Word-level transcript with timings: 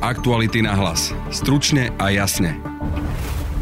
Aktuality 0.00 0.64
na 0.64 0.72
hlas. 0.80 1.12
Stručne 1.28 1.92
a 2.00 2.08
jasne. 2.08 2.56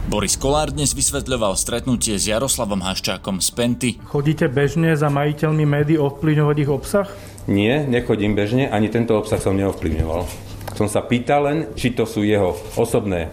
Boris 0.07 0.38
Kolár 0.38 0.71
dnes 0.71 0.95
vysvetľoval 0.95 1.58
stretnutie 1.58 2.15
s 2.15 2.31
Jaroslavom 2.31 2.79
Haščákom 2.79 3.42
z 3.42 3.49
Penty. 3.58 3.91
Chodíte 4.07 4.47
bežne 4.47 4.95
za 4.95 5.11
majiteľmi 5.11 5.67
médií 5.67 5.99
ovplyvňovať 5.99 6.56
ich 6.63 6.70
obsah? 6.70 7.11
Nie, 7.50 7.83
nechodím 7.83 8.38
bežne, 8.38 8.70
ani 8.70 8.86
tento 8.86 9.18
obsah 9.18 9.43
som 9.43 9.59
neovplyvňoval 9.59 10.47
som 10.79 10.86
sa 10.86 11.02
pýtal 11.02 11.50
len, 11.50 11.58
či 11.74 11.90
to 11.90 12.06
sú 12.06 12.22
jeho 12.22 12.54
osobné 12.79 13.26
e, 13.26 13.29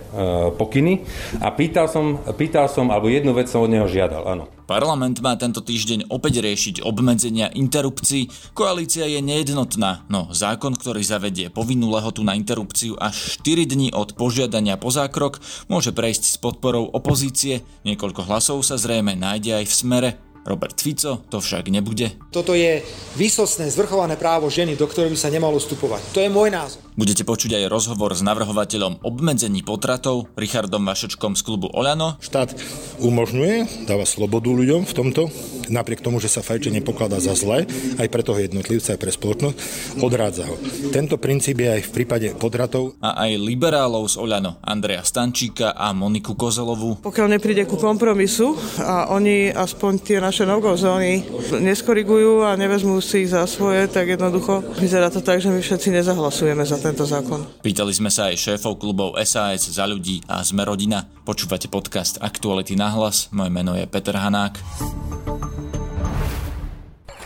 pokyny 0.57 1.05
a 1.45 1.53
pýtal 1.53 1.85
som, 1.85 2.17
pýtal 2.33 2.65
som, 2.65 2.89
alebo 2.89 3.05
jednu 3.05 3.37
vec 3.37 3.45
som 3.45 3.61
od 3.61 3.69
neho 3.69 3.85
žiadal, 3.85 4.25
áno. 4.25 4.49
Parlament 4.65 5.21
má 5.21 5.37
tento 5.37 5.61
týždeň 5.61 6.09
opäť 6.09 6.41
riešiť 6.41 6.81
obmedzenia 6.81 7.53
interrupcií. 7.53 8.33
Koalícia 8.57 9.05
je 9.05 9.21
nejednotná, 9.21 10.09
no 10.09 10.33
zákon, 10.33 10.73
ktorý 10.73 11.05
zavedie 11.05 11.53
povinnú 11.53 11.93
lehotu 11.93 12.25
na 12.25 12.33
interrupciu 12.33 12.97
až 12.97 13.37
4 13.45 13.69
dní 13.69 13.93
od 13.93 14.17
požiadania 14.17 14.81
po 14.81 14.89
zákrok, 14.89 15.37
môže 15.69 15.93
prejsť 15.93 16.23
s 16.33 16.35
podporou 16.41 16.89
opozície. 16.89 17.61
Niekoľko 17.85 18.25
hlasov 18.25 18.65
sa 18.65 18.81
zrejme 18.81 19.13
nájde 19.13 19.61
aj 19.61 19.65
v 19.69 19.77
smere. 19.77 20.09
Robert 20.45 20.77
Fico 20.77 21.25
to 21.29 21.41
však 21.41 21.69
nebude. 21.73 22.13
Toto 22.29 22.53
je 22.53 22.85
výsostné 23.17 23.69
zvrchované 23.69 24.13
právo 24.13 24.49
ženy, 24.49 24.77
do 24.77 24.85
ktorého 24.85 25.09
by 25.09 25.17
sa 25.17 25.33
nemalo 25.33 25.57
vstupovať. 25.57 26.01
To 26.13 26.21
je 26.21 26.29
môj 26.29 26.53
názor. 26.53 26.84
Budete 26.95 27.27
počuť 27.27 27.59
aj 27.59 27.67
rozhovor 27.67 28.15
s 28.15 28.23
navrhovateľom 28.23 29.03
obmedzení 29.03 29.65
potratov 29.67 30.31
Richardom 30.39 30.87
Vašečkom 30.87 31.35
z 31.35 31.41
klubu 31.43 31.67
Oľano. 31.67 32.15
Štát 32.23 32.55
umožňuje, 33.03 33.83
dáva 33.83 34.07
slobodu 34.07 34.47
ľuďom 34.47 34.87
v 34.87 34.93
tomto, 34.95 35.27
napriek 35.67 35.99
tomu, 35.99 36.23
že 36.23 36.31
sa 36.31 36.39
fajčenie 36.39 36.79
pokladá 36.79 37.19
za 37.19 37.35
zlé, 37.35 37.67
aj 37.99 38.07
pre 38.07 38.23
toho 38.23 38.39
jednotlivca, 38.39 38.95
aj 38.95 39.01
pre 39.01 39.11
spoločnosť, 39.11 39.57
odrádza 39.99 40.47
ho. 40.47 40.55
Tento 40.95 41.19
princíp 41.19 41.59
je 41.59 41.69
aj 41.75 41.81
v 41.83 41.91
prípade 41.91 42.27
potratov. 42.39 42.95
A 43.03 43.27
aj 43.27 43.43
liberálov 43.43 44.07
z 44.07 44.15
Oľano, 44.21 44.63
Andreja 44.63 45.03
Stančíka 45.03 45.75
a 45.75 45.91
Moniku 45.91 46.37
Kozelovú. 46.37 47.03
Pokiaľ 47.03 47.27
nepríde 47.35 47.67
ku 47.67 47.75
kompromisu 47.75 48.55
a 48.79 49.11
oni 49.11 49.51
aspoň 49.51 49.91
tie 49.99 50.17
naše 50.23 50.35
naše 50.35 50.61
no 50.61 50.77
zóny 50.77 51.23
neskorigujú 51.63 52.43
a 52.43 52.59
nevezmú 52.59 52.99
si 52.99 53.23
ich 53.23 53.31
za 53.31 53.47
svoje, 53.47 53.87
tak 53.87 54.11
jednoducho 54.11 54.61
vyzerá 54.83 55.07
to 55.07 55.23
tak, 55.23 55.41
že 55.41 55.47
my 55.47 55.63
všetci 55.63 55.95
nezahlasujeme 55.95 56.61
za 56.67 56.77
tento 56.85 57.01
zákon. 57.09 57.41
Pýtali 57.65 57.89
sme 57.89 58.13
sa 58.13 58.29
aj 58.29 58.37
šéfov 58.37 58.77
klubov 58.77 59.17
SAS 59.25 59.65
za 59.65 59.89
ľudí 59.89 60.21
a 60.29 60.45
sme 60.45 60.61
rodina. 60.61 61.09
Počúvate 61.25 61.65
podcast 61.65 62.21
Aktuality 62.21 62.77
na 62.77 62.93
hlas. 62.93 63.33
Moje 63.33 63.49
meno 63.49 63.73
je 63.73 63.89
Peter 63.89 64.13
Hanák. 64.13 64.61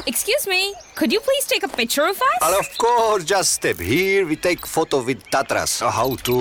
Excuse 0.08 0.48
me, 0.48 0.74
could 0.96 1.12
you 1.12 1.20
please 1.22 1.46
take 1.46 1.62
a 1.62 1.70
picture 1.70 2.08
of 2.08 2.16
us? 2.16 2.40
Well, 2.42 2.58
of 2.58 2.70
course, 2.80 3.28
just 3.28 3.54
step 3.60 3.78
here. 3.78 4.26
We 4.26 4.40
take 4.40 4.66
photo 4.66 5.04
with 5.04 5.22
Tatras. 5.28 5.84
How 5.84 6.16
to... 6.26 6.36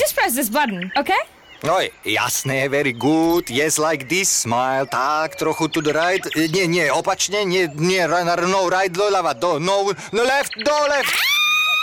Just 0.00 0.16
press 0.16 0.34
this 0.34 0.48
button, 0.48 0.90
okay? 0.96 1.20
No 1.62 1.78
jasné, 2.02 2.66
very 2.66 2.90
good. 2.90 3.46
Yes, 3.46 3.78
like 3.78 4.10
this, 4.10 4.26
smile. 4.26 4.90
Tak, 4.90 5.38
trochu 5.38 5.70
to 5.70 5.78
the 5.78 5.94
right. 5.94 6.24
Nie, 6.34 6.66
nie, 6.66 6.90
opačne, 6.90 7.46
nie, 7.46 7.70
nie, 7.78 8.02
no 8.02 8.66
right, 8.66 8.90
doľava, 8.90 9.38
do, 9.38 9.62
no, 9.62 9.94
no 10.10 10.22
left, 10.26 10.58
do 10.58 10.74
left. 10.90 11.14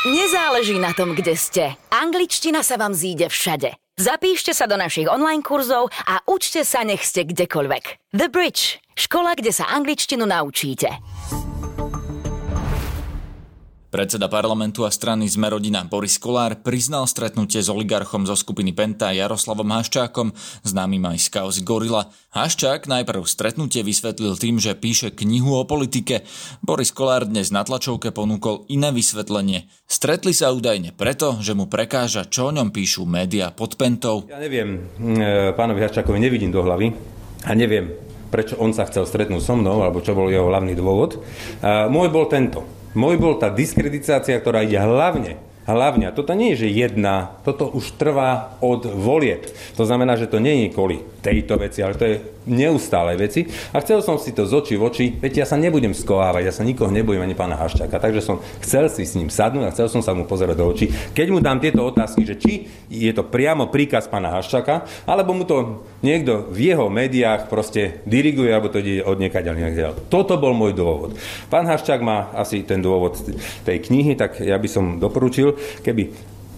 Nezáleží 0.08 0.80
na 0.80 0.96
tom, 0.96 1.12
kde 1.12 1.36
ste. 1.36 1.76
Angličtina 1.92 2.64
sa 2.64 2.80
vám 2.80 2.96
zíde 2.96 3.28
všade. 3.28 3.76
Zapíšte 4.00 4.56
sa 4.56 4.64
do 4.64 4.80
našich 4.80 5.12
online 5.12 5.44
kurzov 5.44 5.92
a 6.08 6.24
učte 6.24 6.64
sa, 6.64 6.88
nech 6.88 7.04
ste 7.04 7.28
kdekoľvek. 7.28 8.16
The 8.16 8.32
Bridge. 8.32 8.80
Škola, 8.96 9.36
kde 9.36 9.52
sa 9.52 9.68
angličtinu 9.68 10.24
naučíte. 10.24 10.88
Predseda 13.90 14.30
parlamentu 14.30 14.86
a 14.86 14.94
strany 14.94 15.26
Zmerodina 15.26 15.82
Boris 15.82 16.22
Kolár 16.22 16.62
priznal 16.62 17.10
stretnutie 17.10 17.58
s 17.58 17.74
oligarchom 17.74 18.22
zo 18.22 18.38
skupiny 18.38 18.70
Penta 18.70 19.10
Jaroslavom 19.10 19.66
Haščákom, 19.66 20.30
známym 20.62 21.02
aj 21.10 21.18
z 21.18 21.28
kauzy 21.34 21.62
Gorila. 21.66 22.14
Haščák 22.30 22.86
najprv 22.86 23.26
stretnutie 23.26 23.82
vysvetlil 23.82 24.38
tým, 24.38 24.62
že 24.62 24.78
píše 24.78 25.10
knihu 25.10 25.58
o 25.58 25.66
politike. 25.66 26.22
Boris 26.62 26.94
Kolár 26.94 27.26
dnes 27.26 27.50
na 27.50 27.66
tlačovke 27.66 28.14
ponúkol 28.14 28.70
iné 28.70 28.94
vysvetlenie. 28.94 29.66
Stretli 29.90 30.38
sa 30.38 30.54
údajne 30.54 30.94
preto, 30.94 31.42
že 31.42 31.58
mu 31.58 31.66
prekáža, 31.66 32.30
čo 32.30 32.54
o 32.54 32.54
ňom 32.54 32.70
píšu 32.70 33.10
médiá 33.10 33.50
pod 33.50 33.74
Pentou. 33.74 34.30
Ja 34.30 34.38
neviem, 34.38 34.86
e, 35.02 35.50
pánovi 35.58 35.82
Haščákovi 35.82 36.22
nevidím 36.22 36.54
do 36.54 36.62
hlavy 36.62 36.94
a 37.42 37.58
neviem, 37.58 37.90
prečo 38.30 38.54
on 38.62 38.70
sa 38.70 38.86
chcel 38.86 39.10
stretnúť 39.10 39.42
so 39.42 39.58
mnou, 39.58 39.82
alebo 39.82 39.98
čo 40.06 40.14
bol 40.14 40.30
jeho 40.30 40.46
hlavný 40.46 40.78
dôvod. 40.78 41.26
A 41.66 41.90
môj 41.90 42.14
bol 42.14 42.30
tento. 42.30 42.78
Môj 42.98 43.22
bol 43.22 43.38
tá 43.38 43.54
diskreditácia, 43.54 44.40
ktorá 44.40 44.66
ide 44.66 44.82
hlavne 44.82 45.50
hlavne, 45.70 46.10
a 46.10 46.16
toto 46.16 46.34
nie 46.34 46.58
je, 46.58 46.66
že 46.66 46.78
jedna, 46.90 47.38
toto 47.46 47.70
už 47.70 48.02
trvá 48.02 48.58
od 48.60 48.90
volieb. 48.90 49.46
To 49.78 49.86
znamená, 49.86 50.18
že 50.18 50.26
to 50.26 50.42
nie 50.42 50.66
je 50.66 50.74
kvôli 50.74 50.98
tejto 51.22 51.62
veci, 51.62 51.86
ale 51.86 51.94
to 51.94 52.06
je 52.10 52.18
neustále 52.50 53.16
veci. 53.16 53.46
A 53.72 53.80
chcel 53.80 54.02
som 54.02 54.18
si 54.18 54.34
to 54.34 54.50
z 54.50 54.54
očí 54.58 54.74
v 54.76 54.84
oči, 54.90 55.06
veď 55.22 55.42
ja 55.42 55.46
sa 55.46 55.56
nebudem 55.56 55.94
skovávať, 55.94 56.44
ja 56.50 56.54
sa 56.54 56.68
nikoho 56.68 56.90
nebojím 56.90 57.24
ani 57.24 57.38
pána 57.38 57.56
Haščáka, 57.56 58.02
takže 58.02 58.26
som 58.26 58.42
chcel 58.60 58.90
si 58.90 59.06
s 59.06 59.14
ním 59.16 59.30
sadnúť 59.30 59.70
a 59.70 59.74
chcel 59.74 59.88
som 59.88 60.02
sa 60.02 60.18
mu 60.18 60.26
pozerať 60.26 60.58
do 60.58 60.66
očí. 60.66 60.90
Keď 60.90 61.28
mu 61.30 61.40
dám 61.40 61.62
tieto 61.62 61.86
otázky, 61.86 62.26
že 62.26 62.36
či 62.36 62.68
je 62.90 63.12
to 63.14 63.22
priamo 63.24 63.70
príkaz 63.70 64.10
pána 64.10 64.34
Haščáka, 64.34 64.90
alebo 65.06 65.38
mu 65.38 65.46
to 65.46 65.86
niekto 66.02 66.50
v 66.50 66.74
jeho 66.74 66.90
médiách 66.90 67.48
proste 67.48 68.02
diriguje, 68.10 68.50
alebo 68.50 68.74
to 68.74 68.82
ide 68.82 69.06
od 69.06 69.22
niekaď. 69.22 69.54
Toto 70.10 70.42
bol 70.42 70.58
môj 70.58 70.74
dôvod. 70.74 71.14
Pán 71.48 71.70
Haščák 71.70 72.02
má 72.02 72.34
asi 72.34 72.66
ten 72.66 72.82
dôvod 72.82 73.22
tej 73.62 73.78
knihy, 73.86 74.18
tak 74.18 74.42
ja 74.42 74.58
by 74.58 74.68
som 74.68 74.98
doporučil, 74.98 75.54
keby 75.86 76.10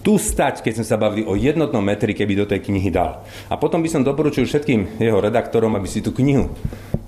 tu 0.02 0.18
stať, 0.18 0.66
keď 0.66 0.82
sme 0.82 0.86
sa 0.86 0.98
bavili 0.98 1.24
o 1.26 1.38
jednotnom 1.38 1.82
metri, 1.82 2.18
keby 2.18 2.34
do 2.34 2.46
tej 2.50 2.66
knihy 2.66 2.90
dal. 2.90 3.22
A 3.50 3.56
potom 3.58 3.82
by 3.82 3.90
som 3.90 4.02
doporučil 4.02 4.50
všetkým 4.50 5.02
jeho 5.02 5.22
redaktorom, 5.22 5.74
aby 5.78 5.88
si 5.88 6.02
tú 6.02 6.12
knihu 6.14 6.50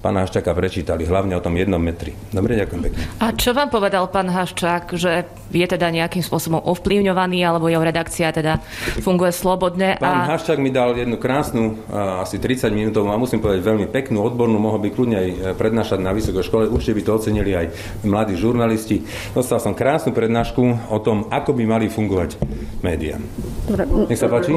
pána 0.03 0.27
Haščáka 0.27 0.51
prečítali, 0.51 1.07
hlavne 1.07 1.39
o 1.39 1.41
tom 1.41 1.55
jednom 1.55 1.79
metri. 1.79 2.11
Dobre, 2.35 2.59
ďakujem 2.59 2.81
pekne. 2.83 3.01
A 3.23 3.31
čo 3.31 3.55
vám 3.55 3.71
povedal 3.71 4.11
pán 4.11 4.27
Haščák, 4.27 4.91
že 4.99 5.23
je 5.47 5.63
teda 5.63 5.87
nejakým 5.95 6.19
spôsobom 6.19 6.59
ovplyvňovaný, 6.59 7.39
alebo 7.39 7.71
jeho 7.71 7.79
redakcia 7.79 8.35
teda 8.35 8.59
funguje 8.99 9.31
slobodne? 9.31 9.95
Pán 10.03 10.27
a... 10.27 10.35
Haščák 10.35 10.59
mi 10.59 10.75
dal 10.75 10.99
jednu 10.99 11.15
krásnu, 11.15 11.79
asi 12.19 12.35
30 12.35 12.75
minútovú, 12.75 13.07
a 13.07 13.15
musím 13.15 13.39
povedať 13.39 13.63
veľmi 13.63 13.87
peknú, 13.87 14.27
odbornú, 14.27 14.59
mohol 14.59 14.83
by 14.83 14.91
kľudne 14.91 15.15
aj 15.15 15.29
e, 15.31 15.35
prednášať 15.55 16.03
na 16.03 16.11
vysokej 16.11 16.43
škole, 16.43 16.63
určite 16.67 16.99
by 16.99 17.03
to 17.07 17.11
ocenili 17.15 17.51
aj 17.55 17.65
mladí 18.03 18.35
žurnalisti. 18.35 19.07
Dostal 19.31 19.63
som 19.63 19.71
krásnu 19.71 20.11
prednášku 20.11 20.91
o 20.91 20.99
tom, 20.99 21.31
ako 21.31 21.55
by 21.55 21.63
mali 21.63 21.87
fungovať 21.87 22.35
médiá. 22.83 23.15
Nech 24.11 24.19
sa 24.19 24.27
páči. 24.27 24.51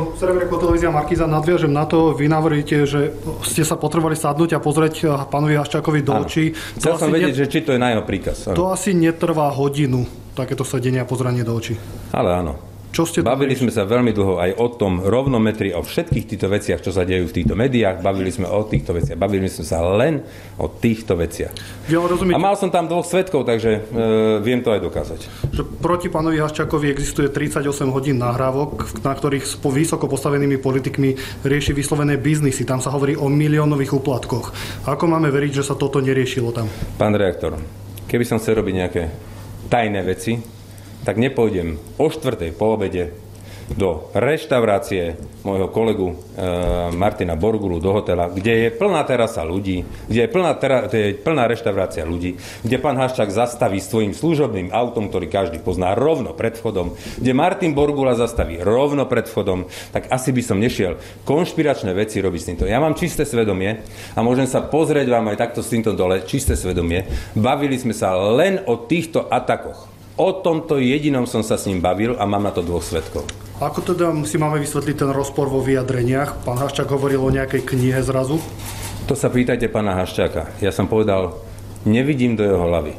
Televízia 0.57 0.91
Markiza 0.91 1.31
nadviažem 1.31 1.71
na 1.71 1.87
to, 1.87 2.11
vy 2.11 2.27
navrhujete, 2.27 2.83
že 2.89 3.15
ste 3.47 3.63
sa 3.63 3.79
potrebovali 3.79 4.19
sadnúť 4.19 4.59
a 4.59 4.59
pozrieť 4.59 5.23
pánovi 5.37 5.55
Haščákovi 5.61 6.01
do 6.01 6.13
očí. 6.25 6.57
Chcel 6.81 6.97
som 6.97 7.13
vedieť, 7.13 7.35
ne... 7.37 7.41
že 7.45 7.47
či 7.53 7.61
to 7.61 7.77
je 7.77 7.81
na 7.81 7.93
jeho 7.93 8.03
príkaz. 8.09 8.49
Áno. 8.49 8.57
To 8.57 8.65
asi 8.73 8.97
netrvá 8.97 9.53
hodinu, 9.53 10.09
takéto 10.33 10.65
sedenie 10.65 11.05
a 11.05 11.07
pozranie 11.07 11.45
do 11.45 11.53
očí. 11.53 11.77
Ale 12.17 12.33
áno. 12.33 12.76
Čo 12.97 13.05
ste 13.05 13.21
Bavili 13.21 13.53
sme 13.53 13.69
sa 13.69 13.85
veľmi 13.85 14.09
dlho 14.17 14.41
aj 14.41 14.51
o 14.57 14.73
tom 14.73 15.05
rovnometri, 15.05 15.69
o 15.77 15.85
všetkých 15.85 16.33
týchto 16.33 16.49
veciach, 16.49 16.81
čo 16.81 16.97
sa 16.97 17.05
dejú 17.05 17.29
v 17.29 17.35
týchto 17.37 17.53
médiách. 17.53 18.01
Bavili 18.01 18.33
sme 18.33 18.49
o 18.49 18.65
týchto 18.65 18.97
veciach. 18.97 19.21
Bavili 19.21 19.53
sme 19.53 19.69
sa 19.69 19.85
len 19.85 20.25
o 20.57 20.65
týchto 20.73 21.13
veciach. 21.13 21.53
Ja, 21.93 22.01
A 22.01 22.41
mal 22.41 22.57
som 22.57 22.73
tam 22.73 22.89
dvoch 22.89 23.05
svetkov, 23.05 23.45
takže 23.45 23.85
e, 23.85 24.41
viem 24.41 24.65
to 24.65 24.73
aj 24.73 24.81
dokázať. 24.81 25.21
Že 25.53 25.63
proti 25.85 26.09
pánovi 26.09 26.41
Haščakovi 26.41 26.89
existuje 26.89 27.29
38 27.29 27.69
hodín 27.93 28.17
nahrávok, 28.17 28.89
na 29.05 29.13
ktorých 29.13 29.45
s 29.45 29.61
vysoko 29.61 30.09
postavenými 30.09 30.57
politikmi 30.57 31.45
rieši 31.45 31.77
vyslovené 31.77 32.17
biznisy. 32.17 32.65
Tam 32.65 32.81
sa 32.81 32.89
hovorí 32.97 33.13
o 33.13 33.29
miliónových 33.29 33.93
úplatkoch. 33.93 34.57
Ako 34.89 35.05
máme 35.05 35.29
veriť, 35.29 35.61
že 35.61 35.69
sa 35.69 35.77
toto 35.77 36.01
neriešilo 36.01 36.49
tam? 36.49 36.65
Pán 36.97 37.13
reaktor, 37.13 37.61
keby 38.09 38.25
som 38.25 38.41
chcel 38.41 38.57
robiť 38.65 38.73
nejaké 38.73 39.03
tajné 39.69 40.01
veci, 40.01 40.56
tak 41.07 41.23
nepôjdem 41.23 41.79
o 42.03 42.11
štvrtej 42.11 42.51
po 42.59 42.75
obede 42.75 43.15
do 43.75 44.15
reštaurácie 44.15 45.19
môjho 45.43 45.67
kolegu 45.75 46.15
e, 46.15 46.17
Martina 46.95 47.35
Borgulu 47.35 47.83
do 47.83 47.91
hotela, 47.91 48.31
kde 48.31 48.67
je 48.67 48.69
plná 48.71 49.03
terasa 49.03 49.43
ľudí, 49.43 49.83
kde 50.07 50.21
je 50.27 50.31
plná, 50.31 50.55
tera, 50.55 50.87
kde 50.87 50.99
je 51.03 51.11
plná 51.19 51.51
reštaurácia 51.51 52.07
ľudí, 52.07 52.39
kde 52.63 52.77
pán 52.79 52.95
Haščák 52.95 53.27
zastaví 53.27 53.83
svojim 53.83 54.15
služobným 54.15 54.71
autom, 54.71 55.11
ktorý 55.11 55.27
každý 55.27 55.59
pozná, 55.59 55.99
rovno 55.99 56.31
pred 56.31 56.55
vchodom, 56.55 56.95
kde 57.19 57.33
Martin 57.35 57.75
Borgula 57.75 58.15
zastaví 58.15 58.63
rovno 58.63 59.11
pred 59.11 59.27
vchodom, 59.27 59.67
tak 59.91 60.07
asi 60.15 60.31
by 60.31 60.43
som 60.47 60.63
nešiel 60.63 61.03
konšpiračné 61.27 61.91
veci 61.91 62.23
robiť 62.23 62.41
s 62.43 62.49
týmto. 62.55 62.65
Ja 62.71 62.79
mám 62.79 62.95
čisté 62.95 63.27
svedomie 63.27 63.83
a 64.15 64.23
môžem 64.23 64.47
sa 64.47 64.63
pozrieť 64.63 65.11
vám 65.11 65.35
aj 65.35 65.43
takto 65.43 65.61
s 65.67 65.75
týmto 65.75 65.91
dole, 65.91 66.23
čisté 66.23 66.55
svedomie. 66.55 67.11
Bavili 67.35 67.75
sme 67.75 67.95
sa 67.99 68.15
len 68.15 68.63
o 68.71 68.79
týchto 68.87 69.27
atakoch 69.27 69.96
O 70.17 70.33
tomto 70.33 70.81
jedinom 70.81 71.29
som 71.29 71.45
sa 71.45 71.61
s 71.61 71.69
ním 71.69 71.85
bavil 71.85 72.17
a 72.17 72.25
mám 72.25 72.41
na 72.41 72.49
to 72.49 72.65
dvoch 72.65 72.81
svetkov. 72.81 73.29
Ako 73.61 73.85
teda 73.85 74.09
si 74.25 74.41
máme 74.41 74.57
vysvetliť 74.65 74.97
ten 75.05 75.11
rozpor 75.13 75.53
vo 75.53 75.61
vyjadreniach? 75.61 76.41
Pán 76.41 76.57
Haščák 76.57 76.89
hovoril 76.89 77.21
o 77.21 77.29
nejakej 77.29 77.61
knihe 77.69 78.01
zrazu. 78.01 78.41
To 79.09 79.13
sa 79.13 79.29
pýtajte 79.29 79.69
pána 79.69 79.93
Haščáka. 79.93 80.57
Ja 80.65 80.73
som 80.73 80.89
povedal, 80.89 81.37
nevidím 81.85 82.33
do 82.33 82.49
jeho 82.49 82.65
hlavy. 82.65 82.97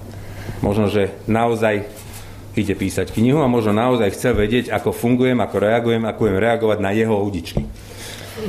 Možno, 0.62 0.94
že 0.94 1.10
naozaj 1.26 1.90
ide 2.54 2.74
písať 2.78 3.14
knihu 3.14 3.42
a 3.42 3.50
možno 3.50 3.74
naozaj 3.74 4.14
chce 4.14 4.30
vedieť, 4.38 4.66
ako 4.74 4.94
fungujem, 4.94 5.42
ako 5.42 5.58
reagujem, 5.58 6.06
ako 6.06 6.22
budem 6.22 6.42
reagovať 6.42 6.78
na 6.82 6.92
jeho 6.94 7.18
udičky. 7.18 7.66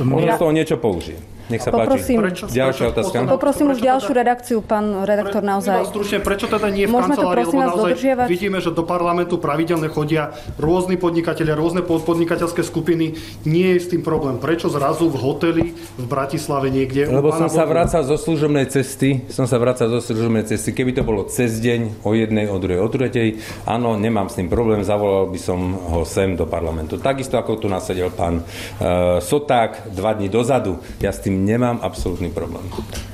Možno 0.01 0.29
z 0.33 0.41
toho 0.41 0.53
niečo 0.53 0.77
použije. 0.77 1.17
Nech 1.49 1.65
sa 1.65 1.73
Poprosím. 1.73 2.21
páči. 2.21 2.45
Ďalšia 2.45 2.85
otázka. 2.93 3.25
Poprosím 3.25 3.73
už 3.73 3.81
ďalšiu 3.81 4.11
redakciu, 4.13 4.57
pán 4.61 5.01
redaktor, 5.01 5.41
naozaj. 5.41 5.89
Stručne, 5.89 6.21
prečo 6.21 6.45
teda 6.45 6.69
nie 6.69 6.85
v 6.85 6.93
Môžeme 6.93 7.17
kancelárii, 7.17 7.45
lebo 7.49 7.57
naozaj 7.57 7.93
dodržiavať? 7.97 8.27
vidíme, 8.29 8.57
že 8.61 8.69
do 8.69 8.85
parlamentu 8.85 9.41
pravidelne 9.41 9.89
chodia 9.89 10.37
rôzni 10.61 11.01
podnikatelia, 11.01 11.57
rôzne 11.57 11.81
pod- 11.81 12.05
podnikateľské 12.05 12.61
skupiny. 12.61 13.17
Nie 13.49 13.75
je 13.75 13.79
s 13.81 13.87
tým 13.89 14.05
problém. 14.05 14.37
Prečo 14.37 14.69
zrazu 14.69 15.09
v 15.09 15.17
hoteli 15.17 15.65
v 15.97 16.05
Bratislave 16.05 16.69
niekde? 16.69 17.09
Lebo 17.09 17.33
som 17.33 17.49
sa 17.49 17.65
vracal 17.65 18.05
zo 18.05 18.13
služobnej 18.21 18.69
cesty, 18.69 19.25
som 19.33 19.49
sa 19.49 19.57
vracal 19.57 19.89
zo 19.89 20.05
služobnej 20.05 20.45
cesty. 20.45 20.69
Keby 20.69 20.93
to 20.93 21.01
bolo 21.01 21.25
cez 21.25 21.57
deň, 21.57 22.05
o 22.05 22.13
jednej, 22.13 22.45
o 22.45 22.61
druhej, 22.61 22.77
o 22.77 22.89
tretej, 22.93 23.41
áno, 23.65 23.97
nemám 23.97 24.29
s 24.29 24.37
tým 24.37 24.53
problém, 24.53 24.85
zavolal 24.85 25.25
by 25.33 25.39
som 25.41 25.57
ho 25.73 26.05
sem 26.05 26.37
do 26.37 26.45
parlamentu. 26.45 27.01
Takisto 27.01 27.41
ako 27.41 27.57
tu 27.57 27.67
nasadil 27.71 28.13
pán 28.13 28.45
uh, 28.45 29.17
Soták 29.17 29.89
dva 29.97 30.13
dní 30.13 30.29
dozadu. 30.29 30.77
Ja 31.01 31.09
s 31.09 31.25
tým 31.25 31.38
nemám 31.39 31.79
absolútny 31.79 32.27
problém. 32.27 32.67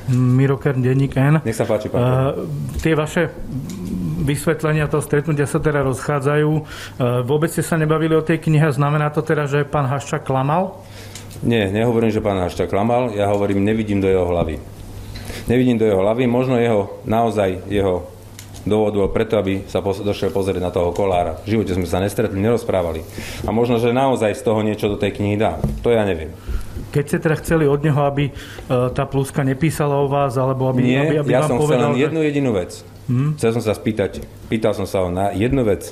Miro 0.10 0.58
Kern, 0.58 0.82
denník 0.82 1.14
N. 1.14 1.42
Nech 1.46 1.58
sa 1.58 1.70
páči, 1.70 1.94
pán. 1.94 2.02
Uh, 2.02 2.50
tie 2.82 2.98
vaše 2.98 3.30
vysvetlenia 4.26 4.90
toho 4.90 5.06
stretnutia 5.06 5.46
sa 5.46 5.62
teda 5.62 5.86
rozchádzajú. 5.86 6.50
Uh, 6.52 6.64
vôbec 7.22 7.54
ste 7.54 7.62
sa 7.62 7.78
nebavili 7.78 8.18
o 8.18 8.26
tej 8.26 8.42
knihe. 8.42 8.66
Znamená 8.74 9.14
to 9.14 9.22
teda, 9.22 9.46
že 9.46 9.64
pán 9.64 9.86
Haščák 9.86 10.26
klamal? 10.26 10.82
Nie, 11.46 11.70
nehovorím, 11.70 12.10
že 12.10 12.24
pán 12.26 12.42
Haščák 12.42 12.72
klamal, 12.72 13.14
ja 13.14 13.30
hovorím, 13.30 13.62
nevidím 13.62 14.02
do 14.02 14.10
jeho 14.10 14.26
hlavy. 14.26 14.58
Nevidím 15.46 15.78
do 15.78 15.86
jeho 15.86 16.02
hlavy, 16.02 16.26
možno 16.26 16.58
jeho, 16.58 17.02
naozaj 17.06 17.70
jeho 17.70 18.10
dôvod 18.66 18.98
bol 18.98 19.10
preto, 19.14 19.38
aby 19.38 19.62
sa 19.70 19.78
došiel 19.80 20.34
pozrieť 20.34 20.58
na 20.58 20.74
toho 20.74 20.90
kolára. 20.90 21.38
V 21.46 21.54
živote 21.54 21.78
sme 21.78 21.86
sa 21.86 22.02
nestretli, 22.02 22.42
nerozprávali. 22.42 23.06
A 23.46 23.54
možno, 23.54 23.78
že 23.78 23.94
naozaj 23.94 24.34
z 24.34 24.42
toho 24.42 24.66
niečo 24.66 24.90
do 24.90 24.98
tej 24.98 25.22
knihy 25.22 25.38
dá. 25.38 25.62
To 25.86 25.94
ja 25.94 26.02
neviem. 26.02 26.34
Keď 26.96 27.04
ste 27.12 27.18
teda 27.20 27.36
chceli 27.44 27.68
od 27.68 27.84
neho, 27.84 28.00
aby 28.08 28.32
uh, 28.32 28.88
tá 28.96 29.04
pluska 29.04 29.44
nepísala 29.44 30.00
o 30.00 30.08
vás, 30.08 30.40
alebo 30.40 30.72
aby, 30.72 30.96
Nie, 30.96 31.12
aby, 31.12 31.16
aby 31.28 31.32
ja 31.36 31.44
vám 31.44 31.50
som 31.52 31.58
chcel 31.60 31.66
povedal, 31.68 31.90
len 31.92 32.00
že... 32.00 32.04
jednu 32.08 32.20
jedinú 32.24 32.52
vec. 32.56 32.72
Hm? 33.12 33.30
Chcel 33.36 33.52
som 33.52 33.64
sa 33.68 33.74
spýtať, 33.76 34.12
pýtal 34.48 34.72
som 34.72 34.88
sa 34.88 35.04
ho 35.04 35.12
na 35.12 35.36
jednu 35.36 35.68
vec. 35.68 35.92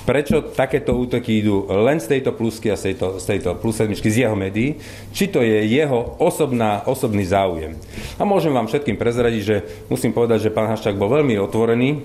Prečo 0.00 0.42
takéto 0.42 0.96
útoky 0.96 1.38
idú 1.44 1.70
len 1.70 2.02
z 2.02 2.18
tejto 2.18 2.34
plusky 2.34 2.72
a 2.72 2.74
z 2.74 2.90
tejto, 2.90 3.22
z 3.22 3.24
tejto 3.30 3.54
plus 3.62 3.78
sedmičky, 3.78 4.10
z 4.10 4.26
jeho 4.26 4.34
médií? 4.34 4.80
Či 5.14 5.30
to 5.30 5.38
je 5.38 5.70
jeho 5.70 6.18
osobná, 6.18 6.82
osobný 6.88 7.22
záujem? 7.22 7.78
A 8.18 8.26
môžem 8.26 8.50
vám 8.50 8.66
všetkým 8.66 8.98
prezradiť, 8.98 9.42
že 9.44 9.56
musím 9.86 10.10
povedať, 10.10 10.48
že 10.48 10.50
pán 10.50 10.66
Haščák 10.66 10.98
bol 10.98 11.14
veľmi 11.14 11.38
otvorený 11.38 12.02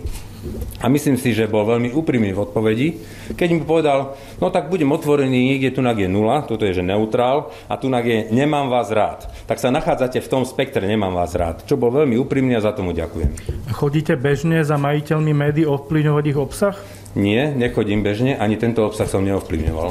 a 0.81 0.85
myslím 0.91 1.17
si, 1.17 1.33
že 1.33 1.49
bol 1.49 1.65
veľmi 1.65 1.95
úprimný 1.95 2.35
v 2.35 2.43
odpovedi, 2.45 2.87
keď 3.33 3.47
mi 3.51 3.61
povedal, 3.63 4.13
no 4.37 4.53
tak 4.53 4.69
budem 4.69 4.91
otvorený, 4.91 5.55
niekde 5.55 5.73
tunak 5.73 5.97
je 5.97 6.09
nula, 6.09 6.45
toto 6.45 6.67
je 6.67 6.77
že 6.77 6.83
neutrál, 6.85 7.49
a 7.71 7.79
tunak 7.79 8.05
je 8.05 8.29
nemám 8.29 8.69
vás 8.69 8.91
rád. 8.93 9.25
Tak 9.49 9.57
sa 9.57 9.73
nachádzate 9.73 10.21
v 10.21 10.31
tom 10.31 10.43
spektre 10.45 10.85
nemám 10.85 11.15
vás 11.15 11.33
rád, 11.33 11.65
čo 11.65 11.79
bol 11.79 11.89
veľmi 11.89 12.19
úprimný 12.21 12.53
a 12.59 12.61
za 12.61 12.75
tomu 12.75 12.93
ďakujem. 12.93 13.33
Chodíte 13.73 14.13
bežne 14.19 14.61
za 14.61 14.77
majiteľmi 14.77 15.33
médií 15.33 15.65
ovplyvňovať 15.65 16.23
ich 16.29 16.37
obsah? 16.37 16.75
Nie, 17.15 17.55
nechodím 17.55 18.03
bežne, 18.03 18.35
ani 18.35 18.59
tento 18.59 18.83
obsah 18.83 19.07
som 19.07 19.23
neovplyvňoval. 19.23 19.89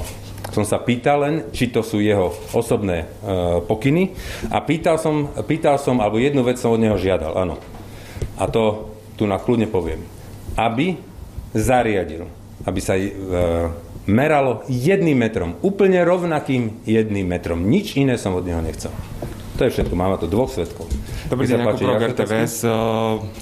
Som 0.53 0.63
sa 0.63 0.79
pýtal 0.79 1.25
len, 1.25 1.35
či 1.51 1.73
to 1.73 1.83
sú 1.83 1.99
jeho 1.99 2.31
osobné 2.55 3.03
e, 3.03 3.07
pokyny 3.65 4.15
a 4.53 4.63
pýtal 4.63 5.01
som, 5.01 5.27
pýtal 5.49 5.81
som, 5.83 5.99
alebo 5.99 6.21
jednu 6.21 6.47
vec 6.47 6.61
som 6.61 6.71
od 6.71 6.79
neho 6.79 6.95
žiadal, 6.95 7.35
áno. 7.35 7.59
A 8.39 8.47
to 8.47 8.95
tu 9.19 9.27
na 9.27 9.41
kľudne 9.41 9.67
poviem. 9.67 10.14
Aby 10.55 10.99
zariadil, 11.55 12.27
aby 12.67 12.81
sa 12.83 12.99
e, 12.99 13.11
meralo 14.07 14.67
jedným 14.69 15.19
metrom, 15.19 15.57
úplne 15.63 16.03
rovnakým 16.03 16.83
jedným 16.85 17.27
metrom. 17.27 17.63
Nič 17.63 17.97
iné 17.97 18.19
som 18.21 18.35
od 18.35 18.45
neho 18.45 18.61
nechcel. 18.61 18.93
To 19.55 19.63
je 19.63 19.71
všetko, 19.71 19.95
máme 19.95 20.19
tu 20.19 20.27
dvoch 20.27 20.51
svetkov. 20.51 20.91
Dobrý 21.31 21.47
deň, 21.47 21.63
Rok, 21.63 21.79
ďalšie 21.79 22.11
RTVS. 22.11 22.55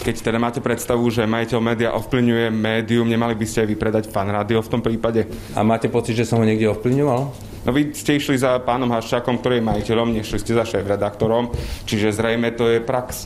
Keď 0.05 0.17
teda 0.21 0.37
máte 0.37 0.61
predstavu, 0.61 1.09
že 1.09 1.25
majiteľ 1.25 1.59
média 1.65 1.89
ovplyvňuje 1.97 2.53
médium, 2.53 3.09
nemali 3.09 3.33
by 3.33 3.47
ste 3.49 3.65
aj 3.65 3.69
vypredať 3.73 4.05
fan 4.13 4.29
rádio 4.29 4.61
v 4.61 4.69
tom 4.69 4.85
prípade? 4.85 5.25
A 5.57 5.65
máte 5.65 5.89
pocit, 5.89 6.13
že 6.13 6.29
som 6.29 6.37
ho 6.37 6.45
niekde 6.45 6.69
ovplyvňoval? 6.69 7.21
No 7.65 7.71
vy 7.73 7.97
ste 7.97 8.21
išli 8.21 8.37
za 8.37 8.61
pánom 8.61 8.93
Haščákom, 8.93 9.41
ktorý 9.41 9.65
je 9.65 9.69
majiteľom, 9.73 10.13
nešli 10.13 10.37
ste 10.37 10.53
za 10.53 10.69
šéf-redaktorom, 10.69 11.49
čiže 11.89 12.13
zrejme 12.13 12.53
to 12.61 12.69
je 12.69 12.85
prax. 12.85 13.25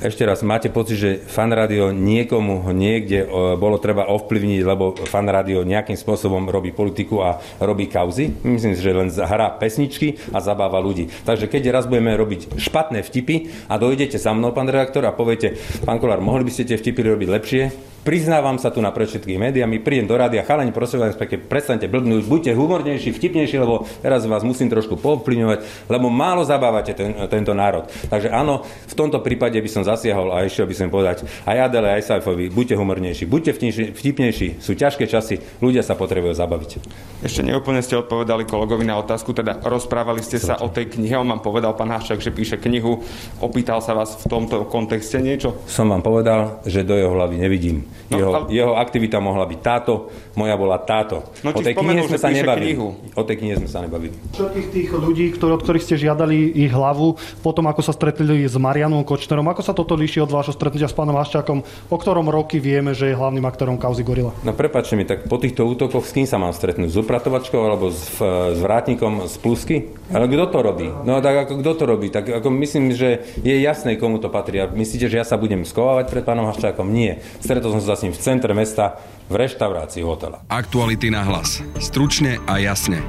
Ešte 0.00 0.24
raz, 0.24 0.40
máte 0.40 0.72
pocit, 0.72 0.96
že 0.96 1.10
fan 1.20 1.52
rádio 1.52 1.92
niekomu 1.92 2.64
niekde 2.72 3.20
e, 3.20 3.26
bolo 3.60 3.76
treba 3.76 4.08
ovplyvniť, 4.08 4.60
lebo 4.64 4.96
fan 4.96 5.28
rádio 5.28 5.60
nejakým 5.60 5.92
spôsobom 5.92 6.48
robí 6.48 6.72
politiku 6.72 7.20
a 7.20 7.36
robí 7.60 7.84
kauzy? 7.84 8.32
Myslím 8.40 8.72
si, 8.72 8.80
že 8.80 8.96
len 8.96 9.12
hrá 9.12 9.52
pesničky 9.60 10.16
a 10.32 10.40
zabáva 10.40 10.80
ľudí. 10.80 11.12
Takže 11.28 11.52
keď 11.52 11.68
raz 11.68 11.84
budeme 11.84 12.16
robiť 12.16 12.56
špatné 12.56 13.04
vtipy 13.04 13.52
a 13.68 13.76
dojdete 13.76 14.16
za 14.16 14.32
mnou, 14.32 14.56
pán 14.56 14.72
redaktor, 14.72 15.04
a 15.04 15.12
poviete, 15.12 15.60
pán 15.84 16.00
Kolár, 16.00 16.24
mohli 16.24 16.48
by 16.48 16.52
ste 16.56 16.64
tie 16.64 16.80
vtipy 16.80 17.04
robiť 17.04 17.28
lepšie? 17.36 17.62
Priznávam 18.00 18.56
sa 18.56 18.72
tu 18.72 18.80
na 18.80 18.88
pred 18.96 19.04
všetkými 19.12 19.36
médiami, 19.36 19.76
prídem 19.76 20.08
do 20.08 20.16
rádia, 20.16 20.40
chalani, 20.40 20.72
prosím 20.72 21.04
vás, 21.04 21.12
pekne, 21.20 21.36
prestaňte 21.36 21.84
blbnúť, 21.84 22.24
buďte 22.24 22.52
humornejší, 22.56 23.12
vtipnejší, 23.12 23.60
lebo 23.60 23.84
teraz 24.00 24.24
vás 24.24 24.40
musím 24.40 24.72
trošku 24.72 24.96
povplyvňovať, 24.96 25.84
lebo 25.84 26.08
málo 26.08 26.40
zabávate 26.40 26.96
ten, 26.96 27.12
tento 27.28 27.52
národ. 27.52 27.84
Takže 28.08 28.32
áno, 28.32 28.64
v 28.64 28.94
tomto 28.96 29.20
prípade 29.20 29.60
by 29.60 29.68
som 29.68 29.84
zasiahol 29.84 30.32
a 30.32 30.48
ešte 30.48 30.64
by 30.64 30.74
som 30.80 30.88
povedať 30.88 31.28
aj 31.44 31.56
Adele, 31.68 31.92
aj 31.92 32.08
Saifovi, 32.08 32.48
buďte 32.48 32.80
humornejší, 32.80 33.28
buďte 33.28 33.60
vtipnejší, 33.92 34.64
sú 34.64 34.72
ťažké 34.72 35.04
časy, 35.04 35.60
ľudia 35.60 35.84
sa 35.84 35.92
potrebujú 35.92 36.32
zabaviť. 36.32 36.80
Ešte 37.20 37.44
neúplne 37.44 37.84
ste 37.84 38.00
odpovedali 38.00 38.48
kolegovi 38.48 38.88
na 38.88 38.96
otázku, 38.96 39.36
teda 39.36 39.60
rozprávali 39.60 40.24
ste 40.24 40.40
sa 40.40 40.56
o 40.64 40.72
tej 40.72 40.88
knihe, 40.88 41.20
on 41.20 41.28
vám 41.28 41.44
povedal 41.44 41.76
pán 41.76 41.92
Haščák, 41.92 42.24
že 42.24 42.32
píše 42.32 42.56
knihu, 42.56 43.04
opýtal 43.44 43.84
sa 43.84 43.92
vás 43.92 44.16
v 44.16 44.24
tomto 44.24 44.64
kontexte 44.72 45.20
niečo? 45.20 45.60
Som 45.68 45.92
vám 45.92 46.00
povedal, 46.00 46.64
že 46.64 46.80
do 46.80 46.96
jeho 46.96 47.12
hlavy 47.12 47.36
nevidím. 47.36 47.90
No, 48.08 48.16
jeho, 48.16 48.30
ale- 48.32 48.48
jeho 48.48 48.72
aktivita 48.74 49.20
mohla 49.20 49.44
byť 49.44 49.60
táto, 49.60 50.08
moja 50.34 50.56
bola 50.56 50.80
táto. 50.80 51.28
No, 51.44 51.52
o 51.52 51.60
tej 51.60 51.76
knihe 51.76 52.08
sme 52.08 52.16
sa 52.16 52.32
nebavili. 52.32 52.72
knihu. 52.72 52.88
O 53.12 53.22
tej 53.22 53.36
knihe 53.36 53.54
sme 53.60 53.68
sa 53.68 53.78
nebavili. 53.84 54.14
Všetkých 54.32 54.68
tých 54.72 54.88
ľudí, 54.90 55.26
ktorý, 55.36 55.58
od 55.58 55.62
ktorých 55.62 55.84
ste 55.84 55.96
žiadali 55.98 56.36
ich 56.56 56.72
hlavu, 56.72 57.14
potom 57.44 57.68
ako 57.68 57.84
sa 57.84 57.92
stretli 57.92 58.46
s 58.46 58.56
Marianom 58.56 59.04
Kočnerom, 59.04 59.44
ako 59.50 59.60
sa 59.60 59.76
toto 59.76 59.92
líši 59.94 60.22
od 60.22 60.30
vášho 60.30 60.54
stretnutia 60.54 60.88
s 60.88 60.96
pánom 60.96 61.18
Haščákom, 61.18 61.60
o 61.90 61.96
ktorom 61.98 62.30
roky 62.30 62.56
vieme, 62.56 62.94
že 62.94 63.10
je 63.10 63.14
hlavným 63.14 63.44
aktorom 63.44 63.76
kauzy 63.76 64.00
Gorila? 64.00 64.32
No 64.42 64.54
prepáčte 64.54 64.94
mi, 64.94 65.04
tak 65.04 65.26
po 65.26 65.36
týchto 65.36 65.66
útokoch 65.66 66.06
s 66.06 66.14
kým 66.14 66.24
sa 66.24 66.38
mám 66.38 66.54
stretnúť? 66.54 66.90
S 66.90 66.96
upratovačkou 66.96 67.60
alebo 67.60 67.90
s, 67.90 68.16
s 68.20 68.58
vrátnikom 68.60 69.26
z 69.26 69.34
plusky? 69.38 69.76
Ale 70.10 70.26
kto 70.26 70.44
to 70.50 70.58
robí? 70.62 70.88
No 71.04 71.18
tak 71.18 71.46
ako 71.48 71.60
kto 71.60 71.72
to 71.74 71.84
robí? 71.86 72.08
Tak 72.10 72.28
ako 72.40 72.48
myslím, 72.62 72.94
že 72.94 73.22
je 73.40 73.54
jasné, 73.60 73.96
komu 73.96 74.18
to 74.22 74.30
patrí. 74.30 74.62
A 74.62 74.70
myslíte, 74.70 75.06
že 75.06 75.18
ja 75.18 75.26
sa 75.26 75.34
budem 75.34 75.62
skovávať 75.62 76.10
pred 76.10 76.24
pánom 76.24 76.46
Haščákom? 76.46 76.86
Nie. 76.86 77.22
Stretol 77.40 77.74
som 77.74 77.82
sa 77.82 77.89
s 77.96 78.02
ním 78.02 78.12
v 78.12 78.18
centre 78.18 78.54
mesta 78.54 78.96
v 79.30 79.34
reštaurácii 79.36 80.02
hotela. 80.02 80.42
Aktuality 80.50 81.10
na 81.10 81.22
hlas. 81.22 81.62
Stručne 81.78 82.42
a 82.46 82.58
jasne. 82.58 83.02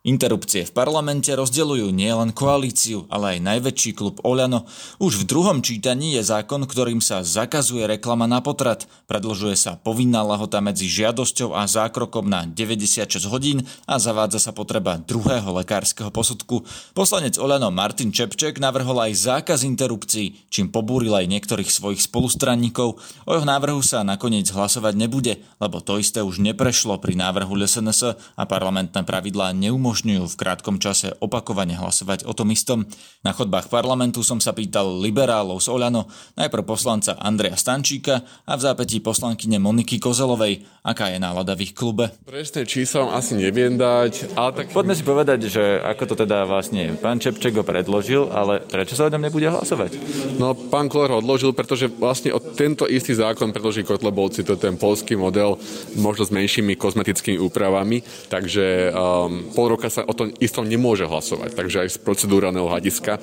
Interrupcie 0.00 0.64
v 0.64 0.72
parlamente 0.72 1.28
rozdeľujú 1.28 1.92
nielen 1.92 2.32
koalíciu, 2.32 3.04
ale 3.12 3.36
aj 3.36 3.44
najväčší 3.44 3.92
klub 3.92 4.16
Oľano. 4.24 4.64
Už 4.96 5.20
v 5.20 5.28
druhom 5.28 5.60
čítaní 5.60 6.16
je 6.16 6.24
zákon, 6.24 6.64
ktorým 6.64 7.04
sa 7.04 7.20
zakazuje 7.20 7.84
reklama 7.84 8.24
na 8.24 8.40
potrat. 8.40 8.88
Predlžuje 9.04 9.60
sa 9.60 9.76
povinná 9.76 10.24
lahota 10.24 10.64
medzi 10.64 10.88
žiadosťou 10.88 11.52
a 11.52 11.68
zákrokom 11.68 12.32
na 12.32 12.48
96 12.48 13.28
hodín 13.28 13.60
a 13.84 14.00
zavádza 14.00 14.40
sa 14.40 14.56
potreba 14.56 14.96
druhého 14.96 15.52
lekárskeho 15.60 16.08
posudku. 16.08 16.64
Poslanec 16.96 17.36
Oľano 17.36 17.68
Martin 17.68 18.08
Čepček 18.08 18.56
navrhol 18.56 19.04
aj 19.04 19.20
zákaz 19.20 19.68
interrupcií, 19.68 20.48
čím 20.48 20.72
pobúril 20.72 21.12
aj 21.12 21.28
niektorých 21.28 21.68
svojich 21.68 22.00
spolustranníkov. 22.08 22.96
O 23.28 23.30
jeho 23.36 23.44
návrhu 23.44 23.84
sa 23.84 24.00
nakoniec 24.00 24.48
hlasovať 24.48 24.96
nebude, 24.96 25.44
lebo 25.60 25.84
to 25.84 26.00
isté 26.00 26.24
už 26.24 26.40
neprešlo 26.40 26.96
pri 26.96 27.20
návrhu 27.20 27.52
LSNS 27.52 28.16
a 28.16 28.42
parlamentné 28.48 29.04
pravidlá 29.04 29.52
neumožňujú 29.52 29.89
v 29.90 30.38
krátkom 30.38 30.78
čase 30.78 31.18
opakovane 31.18 31.74
hlasovať 31.74 32.22
o 32.22 32.32
tom 32.32 32.54
istom. 32.54 32.86
Na 33.26 33.34
chodbách 33.34 33.66
parlamentu 33.66 34.22
som 34.22 34.38
sa 34.38 34.54
pýtal 34.54 35.02
liberálov 35.02 35.58
z 35.58 35.66
Oľano, 35.66 36.06
najprv 36.38 36.62
poslanca 36.62 37.18
Andreja 37.18 37.58
Stančíka 37.58 38.22
a 38.46 38.52
v 38.54 38.60
zápätí 38.62 39.02
poslankyne 39.02 39.58
Moniky 39.58 39.98
Kozelovej, 39.98 40.62
aká 40.86 41.10
je 41.10 41.18
nálada 41.18 41.56
v 41.56 41.66
ich 41.66 41.74
klube. 41.74 42.12
Presné 42.22 42.68
číslo 42.68 43.10
asi 43.10 43.34
neviem 43.34 43.74
dať, 43.74 44.36
ale 44.36 44.50
tak... 44.52 44.66
Poďme 44.70 44.94
si 44.94 45.02
povedať, 45.02 45.50
že 45.50 45.80
ako 45.80 46.02
to 46.12 46.14
teda 46.26 46.44
vlastne 46.44 46.94
pán 47.00 47.18
Čepček 47.18 47.56
ho 47.56 47.64
predložil, 47.64 48.28
ale 48.30 48.60
prečo 48.60 48.94
sa 48.94 49.08
o 49.08 49.12
ňom 49.12 49.26
nebude 49.26 49.48
hlasovať? 49.48 49.96
No, 50.36 50.52
pán 50.52 50.92
Kolár 50.92 51.16
ho 51.16 51.20
odložil, 51.24 51.56
pretože 51.56 51.88
vlastne 51.88 52.36
o 52.36 52.40
tento 52.40 52.84
istý 52.84 53.16
zákon 53.16 53.50
predloží 53.50 53.82
Kotlebovci, 53.82 54.44
to 54.44 54.54
je 54.54 54.64
ten 54.68 54.76
polský 54.76 55.16
model, 55.16 55.56
možno 55.96 56.28
s 56.28 56.34
menšími 56.34 56.76
kozmetickými 56.76 57.40
úpravami, 57.40 58.04
takže 58.28 58.92
um, 58.92 59.48
pol 59.56 59.72
roka 59.72 59.79
sa 59.88 60.04
o 60.04 60.12
tom 60.12 60.34
istom 60.42 60.68
nemôže 60.68 61.08
hlasovať, 61.08 61.56
takže 61.56 61.86
aj 61.86 61.88
z 61.94 61.98
procedúraného 62.02 62.68
hľadiska 62.68 63.16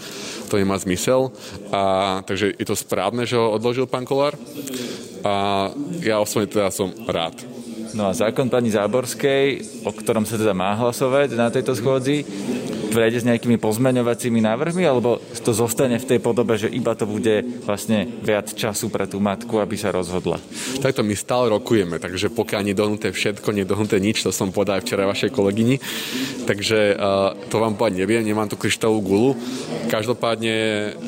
to 0.49 0.57
nemá 0.57 0.79
zmysel. 0.81 1.35
A, 1.69 2.23
takže 2.25 2.55
je 2.55 2.65
to 2.65 2.73
správne, 2.73 3.27
že 3.27 3.37
ho 3.37 3.53
odložil 3.53 3.85
pán 3.85 4.07
Kolár. 4.07 4.33
a 5.21 5.69
ja 6.01 6.23
osobne 6.23 6.47
teda 6.47 6.71
som 6.71 6.89
rád. 7.05 7.37
No 7.95 8.11
a 8.11 8.15
zákon 8.15 8.51
pani 8.51 8.67
Záborskej, 8.67 9.63
o 9.87 9.91
ktorom 9.95 10.27
sa 10.27 10.35
teda 10.35 10.51
má 10.51 10.75
hlasovať 10.75 11.33
na 11.39 11.47
tejto 11.47 11.71
schôdzi, 11.71 12.27
prejde 12.97 13.21
s 13.21 13.29
nejakými 13.29 13.61
pozmeňovacími 13.61 14.41
návrhmi, 14.41 14.81
alebo 14.81 15.21
to 15.45 15.53
zostane 15.53 16.01
v 16.01 16.09
tej 16.09 16.17
podobe, 16.17 16.57
že 16.57 16.65
iba 16.65 16.97
to 16.97 17.05
bude 17.05 17.45
vlastne 17.61 18.09
viac 18.25 18.49
času 18.49 18.89
pre 18.89 19.05
tú 19.05 19.21
matku, 19.21 19.61
aby 19.61 19.77
sa 19.77 19.93
rozhodla? 19.93 20.41
Takto 20.81 21.05
my 21.05 21.13
stále 21.13 21.53
rokujeme, 21.53 22.01
takže 22.01 22.33
pokiaľ 22.33 22.73
nedohnuté 22.73 23.13
všetko, 23.13 23.53
nedohnuté 23.53 24.01
nič, 24.01 24.25
to 24.25 24.33
som 24.33 24.49
povedal 24.49 24.81
včera 24.81 25.05
vašej 25.05 25.29
kolegyni, 25.29 25.77
takže 26.49 26.97
uh, 26.97 27.37
to 27.53 27.61
vám 27.61 27.77
povedať 27.77 28.01
neviem, 28.01 28.25
nemám 28.25 28.49
tu 28.49 28.57
kryštálovú 28.57 29.01
gulu. 29.05 29.31
Každopádne 29.87 30.55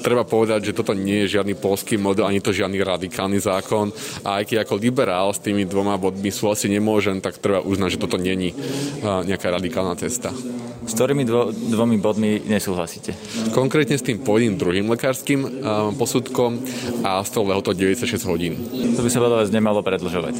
treba 0.01 0.24
povedať, 0.24 0.71
že 0.71 0.75
toto 0.75 0.95
nie 0.95 1.27
je 1.27 1.39
žiadny 1.39 1.55
polský 1.59 2.00
model, 2.00 2.25
ani 2.25 2.39
to 2.39 2.55
žiadny 2.55 2.79
radikálny 2.79 3.38
zákon 3.38 3.91
a 4.24 4.39
aj 4.39 4.43
keď 4.50 4.57
ako 4.63 4.79
liberál 4.79 5.29
s 5.36 5.43
tými 5.43 5.67
dvoma 5.67 6.00
bodmi 6.00 6.31
súhlasiť 6.31 6.79
nemôžem, 6.79 7.19
tak 7.19 7.38
treba 7.43 7.59
uznať, 7.59 8.00
že 8.00 8.01
toto 8.01 8.15
není 8.15 8.55
nejaká 9.03 9.51
radikálna 9.51 10.00
cesta. 10.00 10.31
S 10.89 10.98
ktorými 10.98 11.21
dvo, 11.21 11.53
dvomi 11.53 12.01
bodmi 12.01 12.41
nesúhlasíte? 12.50 13.13
Konkrétne 13.53 13.93
s 13.93 14.01
tým 14.01 14.25
pôvodným 14.25 14.57
druhým 14.57 14.89
lekárským 14.89 15.45
uh, 15.45 15.50
posudkom 15.93 16.57
a 17.05 17.21
s 17.21 17.29
tou 17.29 17.45
lehotou 17.45 17.77
96 17.77 18.25
hodín. 18.25 18.57
To 18.98 19.05
by 19.05 19.09
sa 19.13 19.21
podľa 19.21 19.45
vás 19.45 19.53
nemalo 19.53 19.86
predlžovať? 19.86 20.39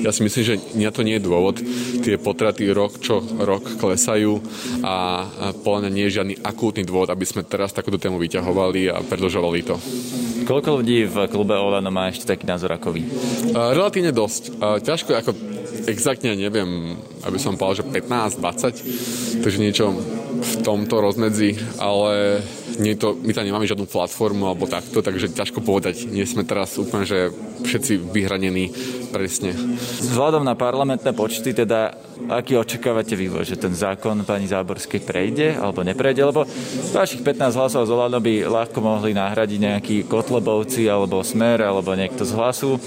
Ja 0.00 0.14
si 0.14 0.22
myslím, 0.22 0.44
že 0.46 0.54
na 0.78 0.94
to 0.94 1.02
nie 1.02 1.18
je 1.18 1.26
dôvod. 1.26 1.58
Tie 2.06 2.16
potraty 2.22 2.70
rok 2.70 3.02
čo 3.02 3.18
rok 3.20 3.66
klesajú 3.82 4.38
a 4.86 5.26
podľa 5.60 5.78
mňa 5.82 5.90
nie 5.90 6.04
je 6.06 6.16
žiadny 6.22 6.34
akútny 6.40 6.86
dôvod, 6.86 7.10
aby 7.10 7.26
sme 7.26 7.42
teraz 7.42 7.69
takúto 7.74 7.98
tému 8.00 8.18
vyťahovali 8.18 8.90
a 8.90 9.02
predlžovali 9.02 9.60
to. 9.62 9.76
Koľko 10.44 10.82
ľudí 10.82 11.06
v 11.06 11.16
klube 11.30 11.54
Olano 11.54 11.92
má 11.92 12.10
ešte 12.10 12.34
taký 12.34 12.44
názor 12.48 12.74
ako 12.74 12.94
vy? 12.96 13.02
Uh, 13.06 13.72
relatívne 13.76 14.10
dosť. 14.10 14.42
Uh, 14.58 14.78
ťažko, 14.82 15.10
ako 15.14 15.30
exaktne 15.86 16.34
neviem, 16.36 16.96
aby 17.24 17.38
som 17.38 17.56
povedal, 17.56 17.86
že 17.86 17.90
15, 18.06 18.40
20, 19.40 19.42
takže 19.44 19.58
niečo 19.62 19.94
v 20.40 20.52
tomto 20.64 21.00
rozmedzi, 21.00 21.56
ale 21.76 22.40
nie 22.80 22.96
to, 22.96 23.12
my 23.12 23.36
tam 23.36 23.44
nemáme 23.44 23.68
žiadnu 23.68 23.84
platformu 23.84 24.48
alebo 24.48 24.64
takto, 24.64 25.04
takže 25.04 25.36
ťažko 25.36 25.60
povedať. 25.60 26.08
Nie 26.08 26.24
sme 26.24 26.48
teraz 26.48 26.80
úplne, 26.80 27.04
že 27.04 27.28
všetci 27.60 28.00
vyhranení 28.08 28.72
presne. 29.12 29.52
Vzhľadom 30.00 30.40
na 30.40 30.56
parlamentné 30.56 31.12
počty, 31.12 31.52
teda 31.52 31.92
aký 32.32 32.56
očakávate 32.56 33.12
vývoj, 33.12 33.44
že 33.44 33.60
ten 33.60 33.76
zákon 33.76 34.24
pani 34.24 34.48
Záborskej 34.48 35.04
prejde 35.04 35.60
alebo 35.60 35.84
neprejde, 35.84 36.24
lebo 36.24 36.48
vašich 36.96 37.20
15 37.20 37.58
hlasov 37.60 37.84
z 37.84 37.92
Olano 37.92 38.16
by 38.16 38.48
ľahko 38.48 38.78
mohli 38.80 39.12
nahradiť 39.12 39.58
nejakí 39.60 39.96
Kotlebovci 40.08 40.88
alebo 40.88 41.20
Smer 41.20 41.60
alebo 41.60 41.92
niekto 41.92 42.24
z 42.24 42.32
hlasu. 42.32 42.80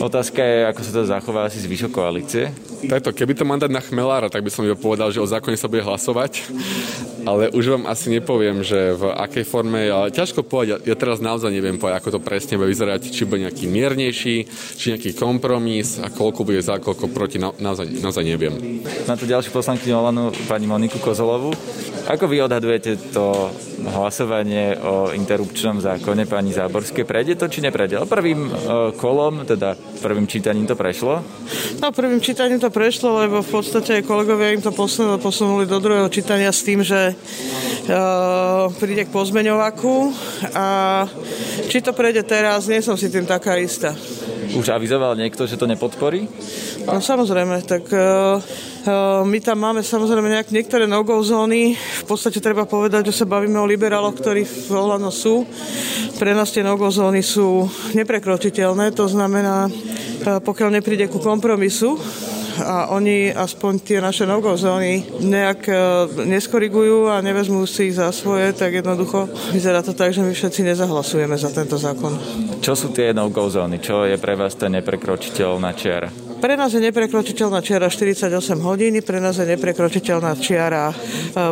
Otázka 0.00 0.40
je, 0.40 0.58
ako 0.64 0.80
sa 0.80 0.90
to 0.96 1.00
zachová 1.04 1.40
asi 1.44 1.60
zvyšok 1.60 1.92
koalície. 1.92 2.48
Takto, 2.88 3.12
keby 3.12 3.36
to 3.36 3.44
dať 3.44 3.68
na 3.68 3.84
chmelára, 3.84 4.32
tak 4.32 4.40
by 4.40 4.48
som 4.48 4.64
iba 4.64 4.72
povedal, 4.72 5.12
že 5.12 5.20
o 5.20 5.28
zákone 5.28 5.60
sa 5.60 5.68
bude 5.68 5.84
hlasovať, 5.84 6.48
ale 7.28 7.52
už 7.52 7.76
vám 7.76 7.84
asi 7.84 8.08
nepoviem, 8.08 8.64
že 8.64 8.96
v 8.96 9.12
akej 9.12 9.44
forme, 9.44 9.92
ale 9.92 10.08
ťažko 10.08 10.40
povedať, 10.40 10.88
ja 10.88 10.96
teraz 10.96 11.20
naozaj 11.20 11.52
neviem 11.52 11.76
povedať, 11.76 12.00
ako 12.00 12.16
to 12.16 12.20
presne 12.24 12.56
bude 12.56 12.72
vyzerať, 12.72 13.12
či 13.12 13.28
bude 13.28 13.44
nejaký 13.44 13.68
miernejší, 13.68 14.36
či 14.80 14.96
nejaký 14.96 15.12
kompromis 15.12 16.00
a 16.00 16.08
koľko 16.08 16.48
bude 16.48 16.64
za, 16.64 16.80
koľko 16.80 17.12
proti, 17.12 17.36
na, 17.36 17.52
naozaj, 17.60 18.00
naozaj 18.00 18.24
neviem. 18.24 18.80
Na 19.04 19.20
to 19.20 19.28
ďalšiu 19.28 19.52
poslankyňu 19.52 19.94
Olanu, 20.00 20.32
pani 20.48 20.64
Moniku 20.64 20.96
Kozolovu. 20.96 21.52
Ako 22.08 22.24
vy 22.24 22.40
odhadujete 22.40 22.96
to 23.12 23.52
hlasovanie 23.88 24.76
o 24.80 25.14
interrupčnom 25.14 25.80
zákone 25.80 26.26
pani 26.28 26.52
Záborskej? 26.52 27.08
Prejde 27.08 27.34
to, 27.40 27.48
či 27.48 27.64
neprejde? 27.64 27.96
O 28.00 28.06
prvým 28.06 28.50
kolom, 29.00 29.48
teda 29.48 29.78
prvým 30.02 30.28
čítaním 30.28 30.66
to 30.66 30.76
prešlo? 30.76 31.24
No, 31.80 31.92
prvým 31.92 32.20
čítaním 32.20 32.60
to 32.60 32.68
prešlo, 32.68 33.24
lebo 33.24 33.40
v 33.40 33.50
podstate 33.50 34.02
kolegovia 34.02 34.52
im 34.52 34.62
to 34.62 34.72
posunuli, 35.20 35.64
do 35.64 35.78
druhého 35.78 36.08
čítania 36.08 36.52
s 36.52 36.64
tým, 36.64 36.84
že 36.84 37.14
uh, 37.14 38.68
príde 38.76 39.08
k 39.08 39.14
pozmeňovaku 39.14 39.94
a 40.56 40.66
či 41.68 41.78
to 41.80 41.92
prejde 41.92 42.26
teraz, 42.26 42.68
nie 42.68 42.82
som 42.82 42.98
si 42.98 43.08
tým 43.08 43.24
taká 43.24 43.56
istá. 43.56 43.94
Už 44.50 44.66
avizoval 44.74 45.14
niekto, 45.14 45.46
že 45.46 45.54
to 45.54 45.70
nepodporí? 45.70 46.26
No 46.82 46.98
samozrejme, 46.98 47.62
tak 47.62 47.86
uh, 47.94 48.40
uh, 48.40 49.22
my 49.22 49.38
tam 49.38 49.62
máme 49.62 49.84
samozrejme 49.86 50.26
nejak, 50.26 50.50
niektoré 50.50 50.90
no-go 50.90 51.22
zóny. 51.22 51.78
V 51.78 52.04
podstate 52.08 52.42
treba 52.42 52.66
povedať, 52.66 53.14
že 53.14 53.22
sa 53.22 53.30
bavíme 53.30 53.60
o 53.62 53.68
liberáloch, 53.68 54.18
ktorí 54.18 54.42
v 54.42 54.74
Olano 54.74 55.14
sú. 55.14 55.46
Pre 56.18 56.32
nás 56.34 56.50
tie 56.50 56.66
no-go 56.66 56.90
zóny 56.90 57.22
sú 57.22 57.70
neprekročiteľné, 57.94 58.90
to 58.90 59.06
znamená, 59.06 59.70
uh, 59.70 60.42
pokiaľ 60.42 60.82
nepríde 60.82 61.06
ku 61.06 61.22
kompromisu, 61.22 61.94
a 62.60 62.92
oni 62.94 63.32
aspoň 63.34 63.72
tie 63.82 63.98
naše 63.98 64.28
no-go 64.28 64.54
zóny 64.54 65.04
nejak 65.24 65.66
neskorigujú 66.28 67.10
a 67.10 67.24
nevezmú 67.24 67.66
si 67.66 67.90
ich 67.90 67.98
za 67.98 68.12
svoje, 68.14 68.52
tak 68.54 68.78
jednoducho 68.78 69.26
vyzerá 69.50 69.82
to 69.82 69.96
tak, 69.96 70.14
že 70.14 70.22
my 70.22 70.30
všetci 70.30 70.62
nezahlasujeme 70.68 71.34
za 71.34 71.50
tento 71.50 71.80
zákon. 71.80 72.14
Čo 72.60 72.76
sú 72.76 72.94
tie 72.94 73.10
no-go 73.10 73.48
zóny? 73.50 73.82
Čo 73.82 74.06
je 74.06 74.20
pre 74.20 74.38
vás 74.38 74.54
tá 74.54 74.68
neprekročiteľná 74.70 75.72
čiara? 75.74 76.29
Pre 76.40 76.56
nás 76.56 76.72
je 76.72 76.80
neprekročiteľná 76.80 77.60
čiara 77.60 77.92
48 77.92 78.32
hodín, 78.64 78.96
pre 79.04 79.20
nás 79.20 79.36
je 79.36 79.44
neprekročiteľná 79.44 80.40
čiara 80.40 80.88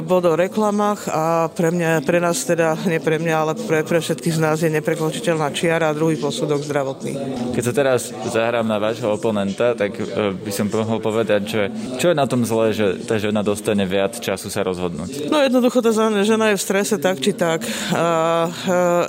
bod 0.01 0.25
o 0.25 0.33
reklamách 0.33 1.13
a 1.13 1.53
pre, 1.53 1.69
mňa, 1.69 2.09
pre 2.09 2.25
nás 2.25 2.41
teda, 2.49 2.73
nie 2.89 2.97
pre 2.97 3.21
mňa, 3.21 3.35
ale 3.37 3.53
pre, 3.53 3.85
pre 3.85 4.01
všetkých 4.01 4.33
z 4.33 4.41
nás 4.41 4.65
je 4.65 4.73
neprekročiteľná 4.73 5.53
čiara 5.53 5.93
a 5.93 5.97
druhý 5.97 6.17
posudok 6.17 6.65
zdravotný. 6.65 7.13
Keď 7.53 7.63
sa 7.69 7.73
teraz 7.77 8.09
zahrám 8.33 8.65
na 8.65 8.81
vášho 8.81 9.13
oponenta, 9.13 9.77
tak 9.77 9.93
by 10.41 10.53
som 10.57 10.73
mohol 10.73 11.05
povedať, 11.05 11.41
že 11.45 11.63
čo 12.01 12.09
je 12.09 12.17
na 12.17 12.25
tom 12.25 12.49
zlé, 12.49 12.73
že 12.73 13.05
tá 13.05 13.21
žena 13.21 13.45
dostane 13.45 13.85
viac 13.85 14.17
času 14.17 14.49
sa 14.49 14.65
rozhodnúť? 14.65 15.29
No 15.29 15.45
jednoducho 15.45 15.85
tá 15.85 15.93
žena 16.25 16.57
je 16.57 16.57
v 16.57 16.65
strese 16.65 16.97
tak 16.97 17.21
či 17.21 17.37
tak 17.37 17.61
a, 17.93 18.01
a 18.01 18.05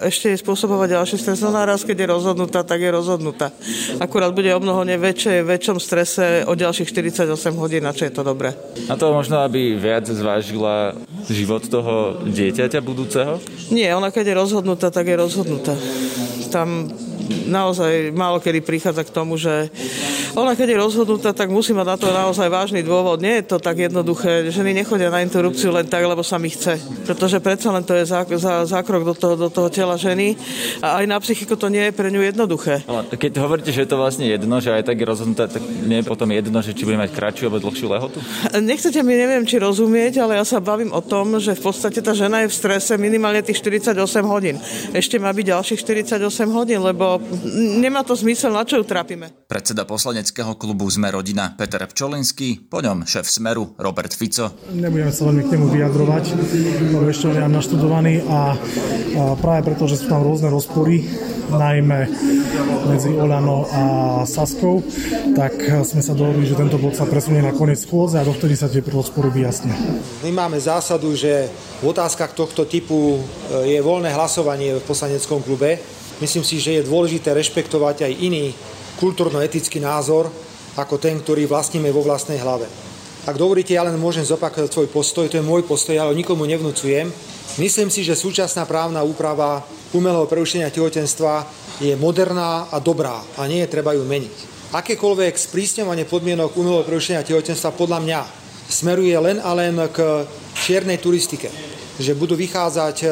ešte 0.03 0.36
je 0.36 0.43
spôsobovať 0.43 1.00
ďalší 1.00 1.15
stres. 1.15 1.39
No 1.39 1.55
naraz, 1.55 1.88
keď 1.88 2.03
je 2.03 2.07
rozhodnutá, 2.19 2.67
tak 2.67 2.83
je 2.83 2.91
rozhodnutá. 2.91 3.55
Akurát 4.03 4.36
bude 4.36 4.51
o 4.51 4.59
mnoho 4.59 4.83
väčšie, 4.83 5.48
väčšie 5.48 5.69
väčšom 5.70 5.86
strese 5.86 6.26
o 6.50 6.58
ďalších 6.58 6.90
48 6.90 7.30
hodín, 7.62 7.86
na 7.86 7.94
čo 7.94 8.10
je 8.10 8.10
to 8.10 8.26
dobré. 8.26 8.58
A 8.90 8.98
to 8.98 9.14
možno, 9.14 9.46
aby 9.46 9.78
viac 9.78 10.02
zvážila 10.10 10.98
život 11.30 11.62
toho 11.70 12.26
dieťaťa 12.26 12.82
budúceho? 12.82 13.38
Nie, 13.70 13.94
ona 13.94 14.10
keď 14.10 14.34
je 14.34 14.36
rozhodnutá, 14.42 14.90
tak 14.90 15.14
je 15.14 15.22
rozhodnutá. 15.22 15.78
Tam 16.50 16.90
naozaj 17.50 18.12
málo 18.13 18.41
kedy 18.41 18.62
prichádza 18.62 19.05
k 19.05 19.13
tomu, 19.13 19.38
že 19.38 19.69
ona 20.38 20.53
keď 20.53 20.77
je 20.77 20.77
rozhodnutá, 20.77 21.33
tak 21.33 21.50
musí 21.50 21.74
mať 21.74 21.88
na 21.88 21.98
to 21.98 22.07
naozaj 22.13 22.48
vážny 22.48 22.86
dôvod. 22.86 23.17
Nie 23.21 23.41
je 23.41 23.55
to 23.55 23.57
tak 23.57 23.81
jednoduché. 23.81 24.50
Ženy 24.53 24.71
nechodia 24.71 25.09
na 25.09 25.25
interrupciu 25.25 25.74
len 25.74 25.89
tak, 25.89 26.05
lebo 26.05 26.21
sa 26.21 26.38
mi 26.38 26.53
chce. 26.53 26.77
Pretože 27.05 27.41
predsa 27.41 27.74
len 27.74 27.81
to 27.81 27.98
je 27.98 28.05
zá, 28.05 28.21
zá, 28.38 28.63
zákrok 28.65 29.03
do 29.03 29.15
toho, 29.17 29.36
do 29.36 29.50
toho 29.50 29.69
tela 29.74 29.98
ženy. 29.98 30.38
A 30.86 31.01
aj 31.01 31.05
na 31.09 31.17
psychiku 31.17 31.57
to 31.57 31.67
nie 31.67 31.89
je 31.89 31.93
pre 31.93 32.13
ňu 32.13 32.21
jednoduché. 32.21 32.86
Ale 32.86 33.09
keď 33.09 33.41
hovoríte, 33.41 33.74
že 33.74 33.86
je 33.86 33.89
to 33.89 33.98
vlastne 33.98 34.25
jedno, 34.29 34.62
že 34.62 34.74
aj 34.74 34.86
tak 34.86 35.01
je 35.01 35.05
rozhodnutá, 35.05 35.50
tak 35.50 35.63
nie 35.65 36.01
je 36.01 36.05
potom 36.05 36.29
jedno, 36.29 36.57
že 36.62 36.77
či 36.77 36.86
bude 36.86 37.01
mať 37.01 37.12
kratšiu 37.12 37.50
alebo 37.50 37.65
dlhšiu 37.65 37.88
lehotu? 37.89 38.17
Nechcete 38.62 39.01
mi, 39.01 39.17
neviem, 39.17 39.43
či 39.43 39.59
rozumieť, 39.59 40.24
ale 40.24 40.38
ja 40.38 40.45
sa 40.45 40.62
bavím 40.62 40.93
o 40.93 41.01
tom, 41.01 41.41
že 41.41 41.57
v 41.57 41.62
podstate 41.62 42.00
tá 42.05 42.13
žena 42.13 42.45
je 42.45 42.53
v 42.53 42.55
strese 42.55 42.93
minimálne 42.95 43.41
tých 43.43 43.59
48 43.59 43.98
hodín. 44.24 44.55
Ešte 44.95 45.19
má 45.19 45.33
byť 45.36 45.45
ďalších 45.51 45.79
48 45.83 46.21
hodín, 46.53 46.79
lebo 46.79 47.19
nemá 47.84 48.02
to 48.08 48.16
zmysel, 48.16 48.56
na 48.56 48.64
čo 48.64 48.80
ju 48.80 48.86
trápime. 48.88 49.30
Predseda 49.46 49.84
poslaneckého 49.84 50.56
klubu 50.56 50.88
Sme 50.90 51.12
rodina 51.12 51.54
Peter 51.54 51.84
Pčolinský, 51.84 52.70
po 52.72 52.80
ňom 52.80 53.04
šéf 53.04 53.28
Smeru 53.28 53.76
Robert 53.78 54.16
Fico. 54.16 54.54
Nebudeme 54.72 55.12
sa 55.12 55.28
veľmi 55.28 55.44
k 55.46 55.52
nemu 55.58 55.68
vyjadrovať, 55.70 56.24
lebo 56.90 57.06
ešte 57.10 57.34
nemám 57.34 57.60
naštudovaný 57.60 58.24
a, 58.26 58.32
a 58.32 58.42
práve 59.38 59.62
preto, 59.68 59.86
že 59.90 60.00
sú 60.00 60.06
tam 60.08 60.24
rôzne 60.24 60.48
rozpory, 60.50 61.04
najmä 61.50 62.06
medzi 62.94 63.10
Olano 63.18 63.66
a 63.70 63.82
Saskou, 64.22 64.86
tak 65.34 65.58
sme 65.82 66.02
sa 66.06 66.14
dohodli, 66.14 66.46
že 66.46 66.54
tento 66.54 66.78
bod 66.78 66.94
sa 66.94 67.10
presunie 67.10 67.42
na 67.42 67.54
koniec 67.54 67.82
schôdze 67.82 68.22
a 68.22 68.26
dovtedy 68.26 68.54
sa 68.54 68.70
tie 68.70 68.86
rozpory 68.86 69.34
vyjasnia. 69.34 69.74
My 70.22 70.30
máme 70.46 70.62
zásadu, 70.62 71.18
že 71.18 71.50
v 71.82 71.90
otázkach 71.90 72.38
tohto 72.38 72.70
typu 72.70 73.18
je 73.66 73.82
voľné 73.82 74.14
hlasovanie 74.14 74.78
v 74.78 74.86
poslaneckom 74.86 75.42
klube. 75.42 75.82
Myslím 76.20 76.44
si, 76.44 76.60
že 76.60 76.80
je 76.80 76.88
dôležité 76.88 77.32
rešpektovať 77.32 78.04
aj 78.04 78.14
iný 78.20 78.52
kultúrno-etický 79.00 79.80
názor 79.80 80.28
ako 80.76 81.00
ten, 81.00 81.16
ktorý 81.20 81.48
vlastníme 81.48 81.88
vo 81.96 82.04
vlastnej 82.04 82.40
hlave. 82.44 82.68
Ak 83.24 83.40
dovolíte, 83.40 83.76
ja 83.76 83.88
len 83.88 83.96
môžem 83.96 84.28
zopakovať 84.28 84.68
svoj 84.68 84.88
postoj, 84.92 85.32
to 85.32 85.40
je 85.40 85.44
môj 85.44 85.64
postoj, 85.64 85.96
ale 85.96 86.16
nikomu 86.16 86.44
nevnúcujem. 86.44 87.08
Myslím 87.56 87.88
si, 87.88 88.04
že 88.04 88.20
súčasná 88.20 88.68
právna 88.68 89.04
úprava 89.04 89.64
umelého 89.96 90.28
prerušenia 90.28 90.72
tehotenstva 90.72 91.48
je 91.80 91.96
moderná 91.96 92.68
a 92.68 92.84
dobrá 92.84 93.24
a 93.40 93.48
nie 93.48 93.64
je 93.64 93.72
treba 93.72 93.96
ju 93.96 94.04
meniť. 94.04 94.60
Akékoľvek 94.76 95.40
sprísňovanie 95.40 96.04
podmienok 96.04 96.56
umelého 96.60 96.84
prerušenia 96.84 97.24
tehotenstva 97.24 97.76
podľa 97.80 98.00
mňa 98.04 98.20
smeruje 98.70 99.16
len 99.18 99.40
a 99.40 99.52
len 99.56 99.76
k 99.90 100.28
čiernej 100.54 101.00
turistike 101.00 101.69
že 102.00 102.15
budú 102.15 102.34
vychádzať 102.39 103.03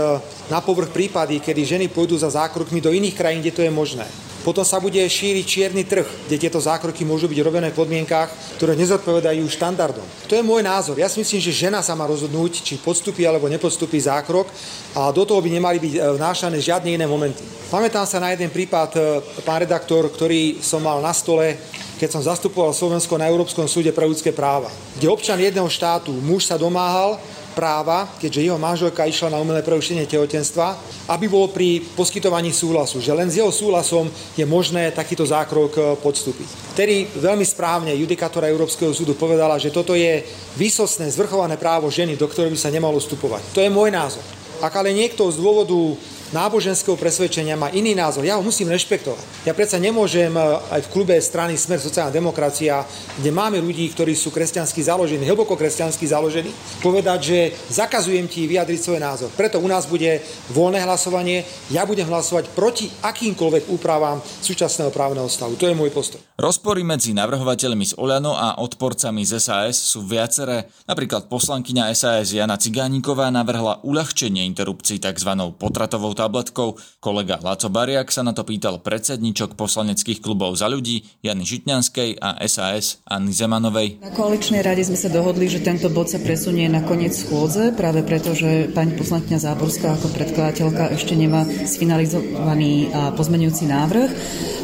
na 0.48 0.63
povrch 0.63 0.96
prípady, 0.96 1.44
kedy 1.44 1.62
ženy 1.77 1.86
pôjdu 1.91 2.15
za 2.15 2.32
zákrokmi 2.32 2.79
do 2.79 2.96
iných 2.96 3.20
krajín, 3.20 3.44
kde 3.44 3.51
to 3.53 3.62
je 3.62 3.72
možné. 3.72 4.08
Potom 4.48 4.63
sa 4.63 4.79
bude 4.79 5.03
šíriť 5.03 5.44
čierny 5.44 5.84
trh, 5.84 6.08
kde 6.24 6.39
tieto 6.39 6.56
zákroky 6.56 7.03
môžu 7.03 7.27
byť 7.27 7.44
robené 7.44 7.67
v 7.67 7.84
podmienkách, 7.84 8.56
ktoré 8.56 8.79
nezodpovedajú 8.79 9.44
štandardom. 9.44 10.08
To 10.32 10.39
je 10.39 10.46
môj 10.46 10.63
názor. 10.63 10.96
Ja 10.96 11.12
si 11.12 11.20
myslím, 11.20 11.44
že 11.44 11.67
žena 11.67 11.84
sa 11.84 12.00
má 12.00 12.08
rozhodnúť, 12.08 12.63
či 12.63 12.79
podstupí 12.79 13.27
alebo 13.27 13.51
nepodstupí 13.51 14.00
zákrok 14.00 14.48
a 14.96 15.12
do 15.12 15.27
toho 15.27 15.44
by 15.44 15.51
nemali 15.51 15.84
byť 15.84 15.94
e, 15.94 16.15
vnášané 16.15 16.63
žiadne 16.63 16.96
iné 16.96 17.03
momenty. 17.03 17.44
Pamätám 17.67 18.08
sa 18.08 18.24
na 18.24 18.32
jeden 18.32 18.48
prípad, 18.48 18.89
e, 18.96 19.00
pán 19.44 19.67
redaktor, 19.67 20.08
ktorý 20.08 20.63
som 20.63 20.79
mal 20.79 21.03
na 21.03 21.12
stole, 21.12 21.60
keď 22.00 22.15
som 22.15 22.24
zastupoval 22.24 22.72
Slovensko 22.72 23.20
na 23.20 23.27
Európskom 23.27 23.67
súde 23.67 23.91
pre 23.91 24.08
ľudské 24.08 24.32
práva, 24.32 24.72
kde 24.96 25.12
občan 25.12 25.44
jedného 25.44 25.67
štátu, 25.67 26.15
muž 26.24 26.48
sa 26.48 26.56
domáhal 26.56 27.20
práva, 27.58 28.06
keďže 28.22 28.46
jeho 28.46 28.62
manželka 28.62 29.10
išla 29.10 29.34
na 29.34 29.42
umelé 29.42 29.66
prerušenie 29.66 30.06
tehotenstva, 30.06 30.78
aby 31.10 31.26
bol 31.26 31.50
pri 31.50 31.82
poskytovaní 31.98 32.54
súhlasu, 32.54 33.02
že 33.02 33.10
len 33.18 33.26
s 33.26 33.42
jeho 33.42 33.50
súhlasom 33.50 34.06
je 34.38 34.46
možné 34.46 34.94
takýto 34.94 35.26
zákrok 35.26 35.72
e, 35.74 35.82
podstúpiť. 35.98 36.78
Vtedy 36.78 37.10
veľmi 37.18 37.42
správne 37.42 37.90
judikatora 37.98 38.46
Európskeho 38.54 38.94
súdu 38.94 39.18
povedala, 39.18 39.58
že 39.58 39.74
toto 39.74 39.98
je 39.98 40.22
výsostné, 40.54 41.10
zvrchované 41.10 41.58
právo 41.58 41.90
ženy, 41.90 42.14
do 42.14 42.30
ktorého 42.30 42.54
by 42.54 42.60
sa 42.62 42.70
nemalo 42.70 43.02
vstupovať. 43.02 43.42
To 43.58 43.66
je 43.66 43.74
môj 43.74 43.90
názor. 43.90 44.22
Ak 44.62 44.78
ale 44.78 44.94
niekto 44.94 45.26
z 45.34 45.42
dôvodu 45.42 45.98
náboženského 46.36 47.00
presvedčenia 47.00 47.55
má 47.55 47.72
iný 47.72 47.96
názor. 47.96 48.27
Ja 48.27 48.36
ho 48.36 48.43
musím 48.43 48.67
rešpektovať. 48.74 49.48
Ja 49.48 49.55
predsa 49.55 49.79
nemôžem 49.79 50.34
e, 50.36 50.41
aj 50.74 50.81
v 50.88 50.91
klube 50.91 51.15
strany 51.24 51.55
Smer 51.55 51.79
sociálna 51.79 52.12
demokracia, 52.12 52.84
kde 53.15 53.31
máme 53.31 53.63
ľudí, 53.63 53.88
ktorí 53.96 54.12
sú 54.17 54.34
kresťansky 54.34 54.84
založení, 54.84 55.24
hlboko 55.24 55.55
kresťansky 55.55 56.03
založení, 56.03 56.51
povedať, 56.84 57.19
že 57.24 57.39
zakazujem 57.72 58.27
ti 58.27 58.50
vyjadriť 58.50 58.79
svoj 58.81 59.00
názor. 59.00 59.29
Preto 59.38 59.62
u 59.63 59.67
nás 59.69 59.88
bude 59.88 60.19
voľné 60.51 60.84
hlasovanie. 60.84 61.48
Ja 61.72 61.88
budem 61.88 62.10
hlasovať 62.10 62.51
proti 62.51 62.91
akýmkoľvek 63.03 63.72
úpravám 63.72 64.19
súčasného 64.24 64.91
právneho 64.91 65.31
stavu. 65.31 65.55
To 65.55 65.69
je 65.69 65.75
môj 65.77 65.93
postoj. 65.93 66.19
Rozpory 66.38 66.86
medzi 66.86 67.17
navrhovateľmi 67.17 67.86
z 67.86 67.93
Oľano 67.98 68.38
a 68.38 68.62
odporcami 68.62 69.25
z 69.25 69.41
SAS 69.41 69.77
sú 69.77 70.05
viaceré. 70.05 70.69
Napríklad 70.86 71.31
poslankyňa 71.31 71.89
SAS 71.98 72.34
Jana 72.34 72.62
Cigániková 72.62 73.34
navrhla 73.34 73.81
uľahčenie 73.81 74.46
interrupcií 74.46 75.01
tzv. 75.01 75.31
potratovou 75.57 76.16
tabletkou. 76.17 76.81
Kolega 76.97 77.38
Laco 77.38 77.69
Bariak 77.69 78.09
sa 78.09 78.25
na 78.25 78.33
to 78.33 78.41
pýtal 78.41 78.81
predsedničok 78.81 79.53
poslaneckých 79.53 80.17
klubov 80.17 80.57
za 80.57 80.65
ľudí 80.65 81.05
Jany 81.21 81.45
Žitňanskej 81.45 82.17
a 82.17 82.41
SAS 82.50 83.05
Anny 83.05 83.29
Zemanovej. 83.29 84.01
Na 84.01 84.09
koaličnej 84.09 84.65
rade 84.65 84.81
sme 84.81 84.97
sa 84.97 85.13
dohodli, 85.13 85.45
že 85.45 85.62
tento 85.62 85.93
bod 85.93 86.09
sa 86.09 86.17
presunie 86.17 86.65
na 86.65 86.81
koniec 86.81 87.13
schôdze, 87.13 87.77
práve 87.77 88.01
preto, 88.01 88.33
že 88.33 88.74
pani 88.74 88.97
poslankyňa 88.97 89.38
Záborská 89.38 89.93
ako 89.93 90.09
predkladateľka 90.17 90.97
ešte 90.97 91.13
nemá 91.13 91.45
sfinalizovaný 91.45 92.89
pozmenujúci 93.13 93.69
návrh. 93.69 94.09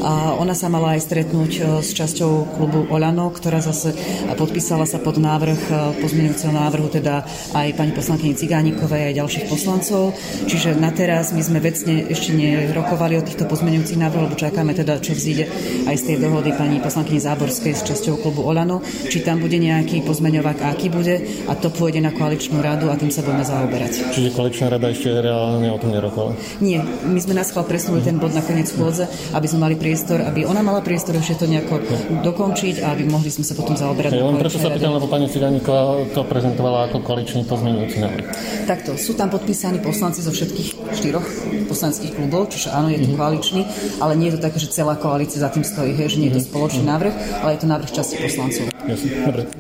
A 0.04 0.36
ona 0.36 0.58
sa 0.58 0.68
mala 0.68 0.98
aj 0.98 1.06
stretnúť 1.08 1.52
e, 1.56 1.62
s 1.80 1.96
časťou 1.96 2.60
klubu 2.60 2.84
Olano, 2.92 3.32
ktorá 3.32 3.64
zase 3.64 3.96
podpísala 4.36 4.84
sa 4.84 5.00
pod 5.00 5.16
návrh 5.16 5.62
e, 5.70 5.74
pozmenujúceho 6.04 6.52
návrhu, 6.52 6.92
teda 6.92 7.24
aj 7.56 7.68
pani 7.78 7.96
poslankyni 7.96 8.36
Cigánikovej, 8.36 9.14
aj 9.14 9.18
ďalších 9.24 9.46
poslancov. 9.48 10.12
Čiže 10.50 10.76
na 10.76 10.92
teraz 10.92 11.32
my 11.32 11.43
sme 11.44 11.60
vecne 11.60 12.08
ešte 12.08 12.32
nerokovali 12.34 13.20
o 13.20 13.26
týchto 13.26 13.46
pozmeňujúcich 13.46 14.00
návrhoch, 14.00 14.32
lebo 14.32 14.40
čakáme 14.40 14.72
teda, 14.72 15.04
čo 15.04 15.14
vzíde 15.14 15.46
aj 15.86 15.96
z 16.00 16.04
tej 16.08 16.18
dohody 16.24 16.56
pani 16.56 16.80
poslankyni 16.80 17.20
Záborskej 17.20 17.76
s 17.76 17.84
časťou 17.84 18.24
klubu 18.24 18.48
Olano, 18.48 18.80
či 19.12 19.20
tam 19.22 19.44
bude 19.44 19.60
nejaký 19.60 20.02
pozmeňovák, 20.08 20.64
aký 20.64 20.88
bude 20.88 21.46
a 21.46 21.54
to 21.60 21.68
pôjde 21.70 22.00
na 22.00 22.16
koaličnú 22.16 22.64
radu 22.64 22.88
a 22.90 22.96
tým 22.96 23.12
sa 23.12 23.22
budeme 23.22 23.44
zaoberať. 23.44 24.16
Čiže 24.16 24.32
koaličná 24.32 24.72
rada 24.72 24.88
ešte 24.90 25.12
reálne 25.12 25.68
o 25.70 25.78
tom 25.78 25.92
nerokovala? 25.92 26.34
Nie, 26.64 26.82
my 26.84 27.20
sme 27.20 27.36
schvál 27.44 27.68
presunuli 27.68 28.02
ten 28.02 28.18
bod 28.18 28.32
na 28.32 28.42
koniec 28.42 28.72
schôdze, 28.72 29.06
aby 29.36 29.46
sme 29.46 29.68
mali 29.68 29.76
priestor, 29.76 30.24
aby 30.24 30.48
ona 30.48 30.64
mala 30.64 30.80
priestor 30.80 31.20
ešte 31.20 31.44
to 31.44 31.46
nejako 31.52 31.84
dokončiť 32.24 32.82
a 32.82 32.96
aby 32.96 33.04
mohli 33.04 33.28
sme 33.28 33.44
sa 33.44 33.54
potom 33.54 33.76
zaoberať. 33.76 34.16
Ja 34.16 34.24
len 34.24 34.40
preto 34.40 34.56
sa 34.56 34.72
pýtam, 34.72 34.96
lebo 34.96 35.12
pani 35.12 35.28
Ciganíková 35.28 36.08
to 36.16 36.24
prezentovala 36.24 36.88
ako 36.88 37.04
koaličný 37.04 37.44
pozmeňujúci 37.44 37.98
návrh. 38.00 38.26
Takto, 38.64 38.96
sú 38.96 39.14
tam 39.20 39.28
podpísaní 39.28 39.84
poslanci 39.84 40.24
zo 40.24 40.32
všetkých 40.32 40.96
štyroch 40.96 41.28
poslaneckých 41.68 42.14
klubov, 42.18 42.52
čiže 42.52 42.74
áno, 42.74 42.90
je 42.90 43.00
to 43.02 43.14
mm-hmm. 43.14 43.20
koaličný, 43.20 43.62
ale 44.02 44.14
nie 44.18 44.30
je 44.30 44.36
to 44.38 44.46
také, 44.46 44.58
že 44.60 44.74
celá 44.74 44.98
koalícia 44.98 45.40
za 45.40 45.50
tým 45.50 45.66
stojí, 45.66 45.94
hej, 45.94 46.18
že 46.18 46.20
nie 46.20 46.30
je 46.34 46.38
to 46.38 46.44
mhm. 46.44 46.50
spoločný 46.50 46.84
návrh, 46.84 47.14
ale 47.46 47.50
je 47.56 47.60
to 47.62 47.68
návrh 47.70 47.92
časti 47.94 48.16
poslancov. 48.20 48.73
Jasne. 48.84 49.10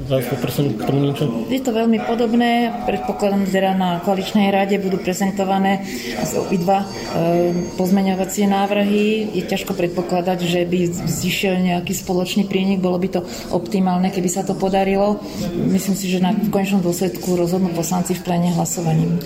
Dobre, 0.04 0.24
poprosím 0.28 0.76
k 0.76 0.84
tomu 0.84 1.00
niečo. 1.08 1.24
Je 1.48 1.64
to 1.64 1.72
veľmi 1.72 2.04
podobné, 2.04 2.76
predpokladám, 2.84 3.48
že 3.48 3.60
na 3.72 4.04
koaličnej 4.04 4.52
rade 4.52 4.76
budú 4.84 5.00
prezentované 5.00 5.88
obidva 6.36 6.84
e, 6.84 6.88
pozmeňovacie 7.80 8.44
návrhy. 8.52 9.32
Je 9.32 9.44
ťažko 9.48 9.80
predpokladať, 9.80 10.40
že 10.44 10.68
by 10.68 10.80
zišiel 11.08 11.64
nejaký 11.64 11.96
spoločný 11.96 12.44
prienik, 12.52 12.84
bolo 12.84 13.00
by 13.00 13.08
to 13.16 13.22
optimálne, 13.56 14.12
keby 14.12 14.28
sa 14.28 14.44
to 14.44 14.60
podarilo. 14.60 15.24
Myslím 15.56 15.96
si, 15.96 16.12
že 16.12 16.20
na 16.20 16.36
konečnom 16.52 16.84
dôsledku 16.84 17.40
rozhodnú 17.40 17.72
poslanci 17.72 18.20
v 18.20 18.24
plene 18.28 18.52
hlasovaním. 18.52 19.24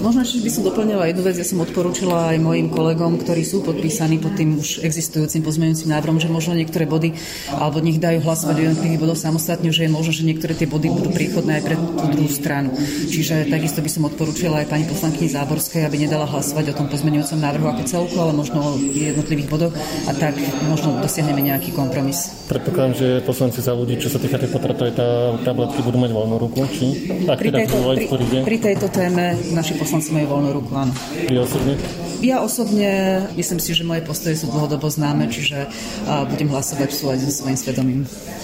Možno 0.00 0.24
ešte 0.24 0.44
by 0.44 0.50
som 0.52 0.64
doplnila 0.64 1.08
jednu 1.08 1.22
vec. 1.24 1.36
Ja 1.40 1.44
som 1.44 1.60
odporúčila 1.60 2.32
aj 2.32 2.40
mojim 2.40 2.68
kolegom, 2.68 3.20
ktorí 3.20 3.44
sú 3.44 3.64
podpísaní 3.64 4.20
pod 4.20 4.36
tým 4.36 4.60
už 4.60 4.84
existujúcim 4.84 5.40
pozmeňujúcim 5.40 5.88
návrhom, 5.92 6.20
že 6.20 6.28
možno 6.28 6.56
niektoré 6.56 6.84
body 6.84 7.16
alebo 7.52 7.80
nech 7.80 8.00
dajú 8.00 8.20
hlasovať 8.24 8.56
o 8.60 8.64
jednotlivých 8.68 9.00
bodoch 9.00 9.20
samostatne, 9.30 9.70
že 9.70 9.86
je 9.86 9.94
možno, 9.94 10.10
že 10.10 10.26
niektoré 10.26 10.58
tie 10.58 10.66
body 10.66 10.90
budú 10.90 11.14
príchodné 11.14 11.62
aj 11.62 11.64
pre 11.70 11.78
tú 11.78 11.86
druhú 12.18 12.26
stranu. 12.26 12.74
Čiže 13.06 13.46
takisto 13.46 13.78
by 13.78 13.86
som 13.86 14.02
odporúčila 14.10 14.66
aj 14.66 14.74
pani 14.74 14.82
poslankyni 14.90 15.30
Záborskej, 15.30 15.86
aby 15.86 16.02
nedala 16.02 16.26
hlasovať 16.26 16.74
o 16.74 16.78
tom 16.82 16.90
pozmeňujúcom 16.90 17.38
návrhu 17.38 17.66
ako 17.70 17.82
celku, 17.86 18.16
ale 18.18 18.34
možno 18.34 18.58
o 18.58 18.70
jednotlivých 18.90 19.46
bodoch 19.46 19.74
a 20.10 20.12
tak 20.18 20.34
možno 20.66 20.98
dosiahneme 20.98 21.46
nejaký 21.46 21.70
kompromis. 21.70 22.34
Predpokladám, 22.50 22.94
že 22.98 23.06
poslanci 23.22 23.62
za 23.62 23.70
ľudí, 23.70 24.02
čo 24.02 24.10
sa 24.10 24.18
týka 24.18 24.34
tej 24.34 24.50
potratovej 24.50 24.98
tabletky, 25.46 25.78
budú 25.86 26.02
mať 26.02 26.10
voľnú 26.10 26.36
ruku, 26.42 26.66
či? 26.74 27.14
Ak 27.30 27.38
pri, 27.38 27.54
teda 27.54 27.58
tejto, 27.62 27.76
pri, 27.86 28.42
pri 28.42 28.58
tejto 28.58 28.86
téme 28.90 29.38
naši 29.54 29.78
poslanci 29.78 30.10
majú 30.10 30.34
voľnú 30.34 30.50
ruku, 30.58 30.74
áno. 30.74 30.90
Vy 31.30 31.38
osobne? 31.38 31.78
Ja 32.20 32.42
osobne 32.42 33.22
myslím 33.38 33.62
si, 33.62 33.70
že 33.72 33.86
moje 33.86 34.02
postoje 34.02 34.34
sú 34.34 34.50
dlhodobo 34.50 34.90
známe, 34.90 35.30
čiže 35.30 35.70
budem 36.04 36.50
hlasovať 36.50 36.90
v 36.90 36.98
súlade 36.98 37.22
so 37.24 37.32
svojím 37.32 37.56
svedomím. 37.56 38.00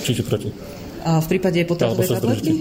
Čiže 0.07 0.23
proti? 0.23 0.76
A 1.07 1.23
v 1.23 1.27
prípade 1.31 1.63
potratovej 1.63 2.19
tabletky? 2.19 2.53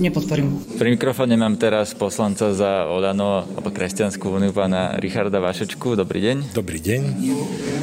Nepodporím. 0.00 0.64
Pri 0.80 0.96
mikrofóne 0.96 1.36
mám 1.36 1.60
teraz 1.60 1.92
poslanca 1.92 2.56
za 2.56 2.88
Olano 2.88 3.44
alebo 3.44 3.68
Kresťanskú 3.68 4.32
úniu 4.32 4.56
pána 4.56 4.96
Richarda 4.96 5.44
Vašečku. 5.44 5.92
Dobrý 5.92 6.24
deň. 6.24 6.56
Dobrý 6.56 6.80
deň. 6.80 7.00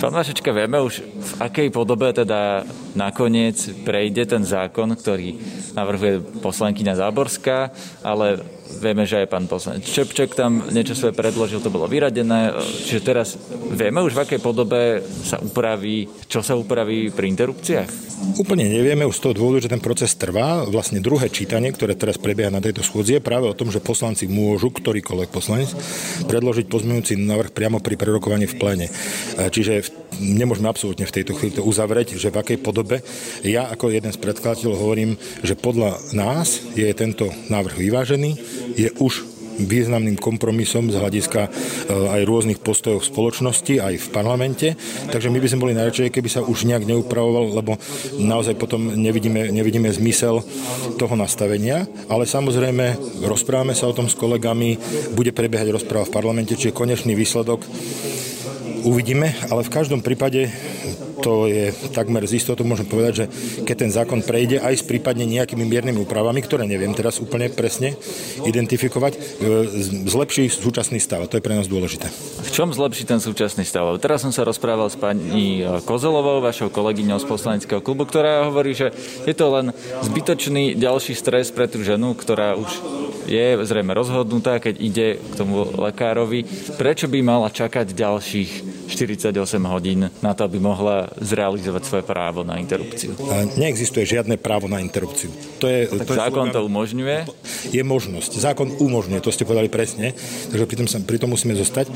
Pán 0.01 0.13
Vašečka, 0.17 0.49
vieme 0.49 0.81
už 0.81 1.05
v 1.05 1.31
akej 1.45 1.69
podobe 1.69 2.09
teda 2.09 2.65
nakoniec 2.97 3.69
prejde 3.85 4.33
ten 4.33 4.41
zákon, 4.41 4.97
ktorý 4.97 5.37
navrhuje 5.77 6.41
poslankyňa 6.41 6.97
Záborská, 6.97 7.69
ale 8.01 8.41
Vieme, 8.79 9.05
že 9.05 9.23
aj 9.23 9.27
pán 9.29 9.45
poslanec 9.45 9.85
Čepček 9.85 10.33
tam 10.33 10.65
niečo 10.73 10.97
svoje 10.97 11.13
predložil, 11.13 11.61
to 11.61 11.73
bolo 11.73 11.85
vyradené. 11.85 12.55
Čiže 12.59 13.01
teraz 13.05 13.37
vieme 13.73 14.01
už 14.01 14.17
v 14.17 14.23
akej 14.25 14.39
podobe 14.41 15.03
sa 15.05 15.37
upraví, 15.39 16.09
čo 16.25 16.41
sa 16.41 16.57
upraví 16.57 17.13
pri 17.13 17.29
interrupciách? 17.33 17.89
Úplne 18.39 18.71
nevieme 18.71 19.03
už 19.03 19.19
z 19.19 19.23
toho 19.27 19.33
dôvodu, 19.35 19.67
že 19.67 19.71
ten 19.71 19.83
proces 19.83 20.15
trvá. 20.15 20.63
Vlastne 20.63 21.03
druhé 21.03 21.27
čítanie, 21.27 21.71
ktoré 21.75 21.95
teraz 21.95 22.15
prebieha 22.15 22.47
na 22.47 22.63
tejto 22.63 22.79
schôdzi, 22.83 23.19
je 23.19 23.25
práve 23.25 23.47
o 23.51 23.57
tom, 23.57 23.67
že 23.67 23.83
poslanci 23.83 24.31
môžu, 24.31 24.71
ktorýkoľvek 24.71 25.29
poslanec, 25.29 25.69
predložiť 26.27 26.65
pozmeňujúci 26.71 27.19
návrh 27.19 27.51
priamo 27.51 27.83
pri 27.83 27.99
prerokovaní 27.99 28.47
v 28.47 28.55
plene. 28.55 28.87
Čiže 29.35 30.02
nemôžeme 30.19 30.69
absolútne 30.69 31.07
v 31.07 31.15
tejto 31.21 31.33
chvíli 31.37 31.57
to 31.57 31.65
uzavrieť, 31.65 32.17
že 32.17 32.33
v 32.33 32.39
akej 32.39 32.57
podobe. 32.61 33.01
Ja 33.45 33.69
ako 33.69 33.93
jeden 33.93 34.11
z 34.11 34.21
predkladateľov 34.21 34.75
hovorím, 34.77 35.11
že 35.41 35.57
podľa 35.57 35.97
nás 36.13 36.61
je 36.73 36.87
tento 36.93 37.29
návrh 37.49 37.75
vyvážený, 37.79 38.31
je 38.77 38.89
už 38.99 39.33
významným 39.59 40.17
kompromisom 40.17 40.89
z 40.89 40.97
hľadiska 40.97 41.41
e, 41.45 41.49
aj 41.93 42.21
rôznych 42.25 42.59
postojov 42.59 43.05
v 43.05 43.09
spoločnosti, 43.09 43.73
aj 43.77 43.93
v 44.01 44.07
parlamente. 44.09 44.67
Takže 45.13 45.29
my 45.29 45.37
by 45.37 45.47
sme 45.49 45.63
boli 45.63 45.77
najradšej, 45.77 46.13
keby 46.13 46.29
sa 46.29 46.41
už 46.41 46.65
nejak 46.65 46.89
neupravoval, 46.89 47.61
lebo 47.61 47.77
naozaj 48.17 48.57
potom 48.57 48.93
nevidíme, 48.97 49.53
nevidíme 49.53 49.93
zmysel 49.93 50.41
toho 50.97 51.13
nastavenia. 51.13 51.85
Ale 52.09 52.25
samozrejme, 52.25 52.97
rozprávame 53.25 53.77
sa 53.77 53.89
o 53.89 53.95
tom 53.95 54.09
s 54.09 54.17
kolegami, 54.17 54.77
bude 55.13 55.29
prebiehať 55.35 55.69
rozpráva 55.69 56.09
v 56.09 56.15
parlamente, 56.15 56.57
čiže 56.57 56.73
konečný 56.73 57.13
výsledok 57.13 57.61
uvidíme, 58.83 59.33
ale 59.49 59.63
v 59.63 59.73
každom 59.73 60.03
prípade 60.03 60.51
to 61.23 61.47
je 61.47 61.71
takmer 61.95 62.27
z 62.27 62.35
istotou 62.35 62.67
môžem 62.67 62.83
povedať, 62.83 63.13
že 63.15 63.25
keď 63.63 63.75
ten 63.87 63.91
zákon 63.95 64.19
prejde 64.19 64.59
aj 64.59 64.83
s 64.83 64.83
prípadne 64.83 65.23
nejakými 65.23 65.63
miernymi 65.63 66.03
úpravami, 66.03 66.43
ktoré 66.43 66.67
neviem 66.67 66.91
teraz 66.91 67.23
úplne 67.23 67.47
presne 67.47 67.95
identifikovať, 68.43 69.15
e, 69.15 69.19
zlepší 70.11 70.51
súčasný 70.51 70.99
stav. 70.99 71.23
To 71.31 71.39
je 71.39 71.45
pre 71.45 71.55
nás 71.55 71.71
dôležité. 71.71 72.11
V 72.43 72.51
čom 72.51 72.75
zlepší 72.75 73.07
ten 73.07 73.23
súčasný 73.23 73.63
stav? 73.63 73.95
Teraz 74.03 74.19
som 74.19 74.35
sa 74.35 74.43
rozprával 74.43 74.91
s 74.91 74.99
pani 74.99 75.63
e, 75.63 75.79
Kozelovou, 75.87 76.43
vašou 76.43 76.67
kolegyňou 76.67 77.23
z 77.23 77.29
poslaneckého 77.29 77.79
klubu, 77.79 78.03
ktorá 78.03 78.43
hovorí, 78.51 78.75
že 78.75 78.91
je 79.23 79.31
to 79.31 79.47
len 79.47 79.71
zbytočný 80.03 80.75
ďalší 80.75 81.15
stres 81.15 81.55
pre 81.55 81.71
tú 81.71 81.79
ženu, 81.87 82.11
ktorá 82.19 82.59
už 82.59 82.71
je 83.27 83.59
zrejme 83.63 83.93
rozhodnutá, 83.93 84.59
keď 84.59 84.75
ide 84.79 85.07
k 85.19 85.33
tomu 85.35 85.65
lekárovi. 85.77 86.45
Prečo 86.75 87.07
by 87.07 87.19
mala 87.23 87.47
čakať 87.49 87.95
ďalších 87.95 88.51
48 88.91 89.33
hodín 89.65 90.11
na 90.21 90.31
to, 90.35 90.45
aby 90.45 90.59
mohla 90.59 91.09
zrealizovať 91.17 91.81
svoje 91.87 92.03
právo 92.03 92.43
na 92.43 92.59
interrupciu. 92.59 93.15
Neexistuje 93.55 94.05
žiadne 94.05 94.35
právo 94.35 94.67
na 94.67 94.83
interrupciu. 94.83 95.31
To 95.63 95.65
je, 95.65 95.87
tak 95.87 96.05
to 96.07 96.13
je 96.13 96.19
zákon 96.19 96.51
to 96.51 96.61
umožňuje? 96.67 97.17
Je 97.71 97.83
možnosť. 97.83 98.37
Zákon 98.37 98.67
umožňuje, 98.77 99.23
to 99.23 99.31
ste 99.31 99.47
povedali 99.47 99.71
presne, 99.71 100.11
takže 100.51 100.65
pri 100.67 100.77
tom, 100.83 100.87
sa, 100.87 100.97
pri 100.99 101.17
tom 101.17 101.31
musíme 101.31 101.55
zostať. 101.55 101.87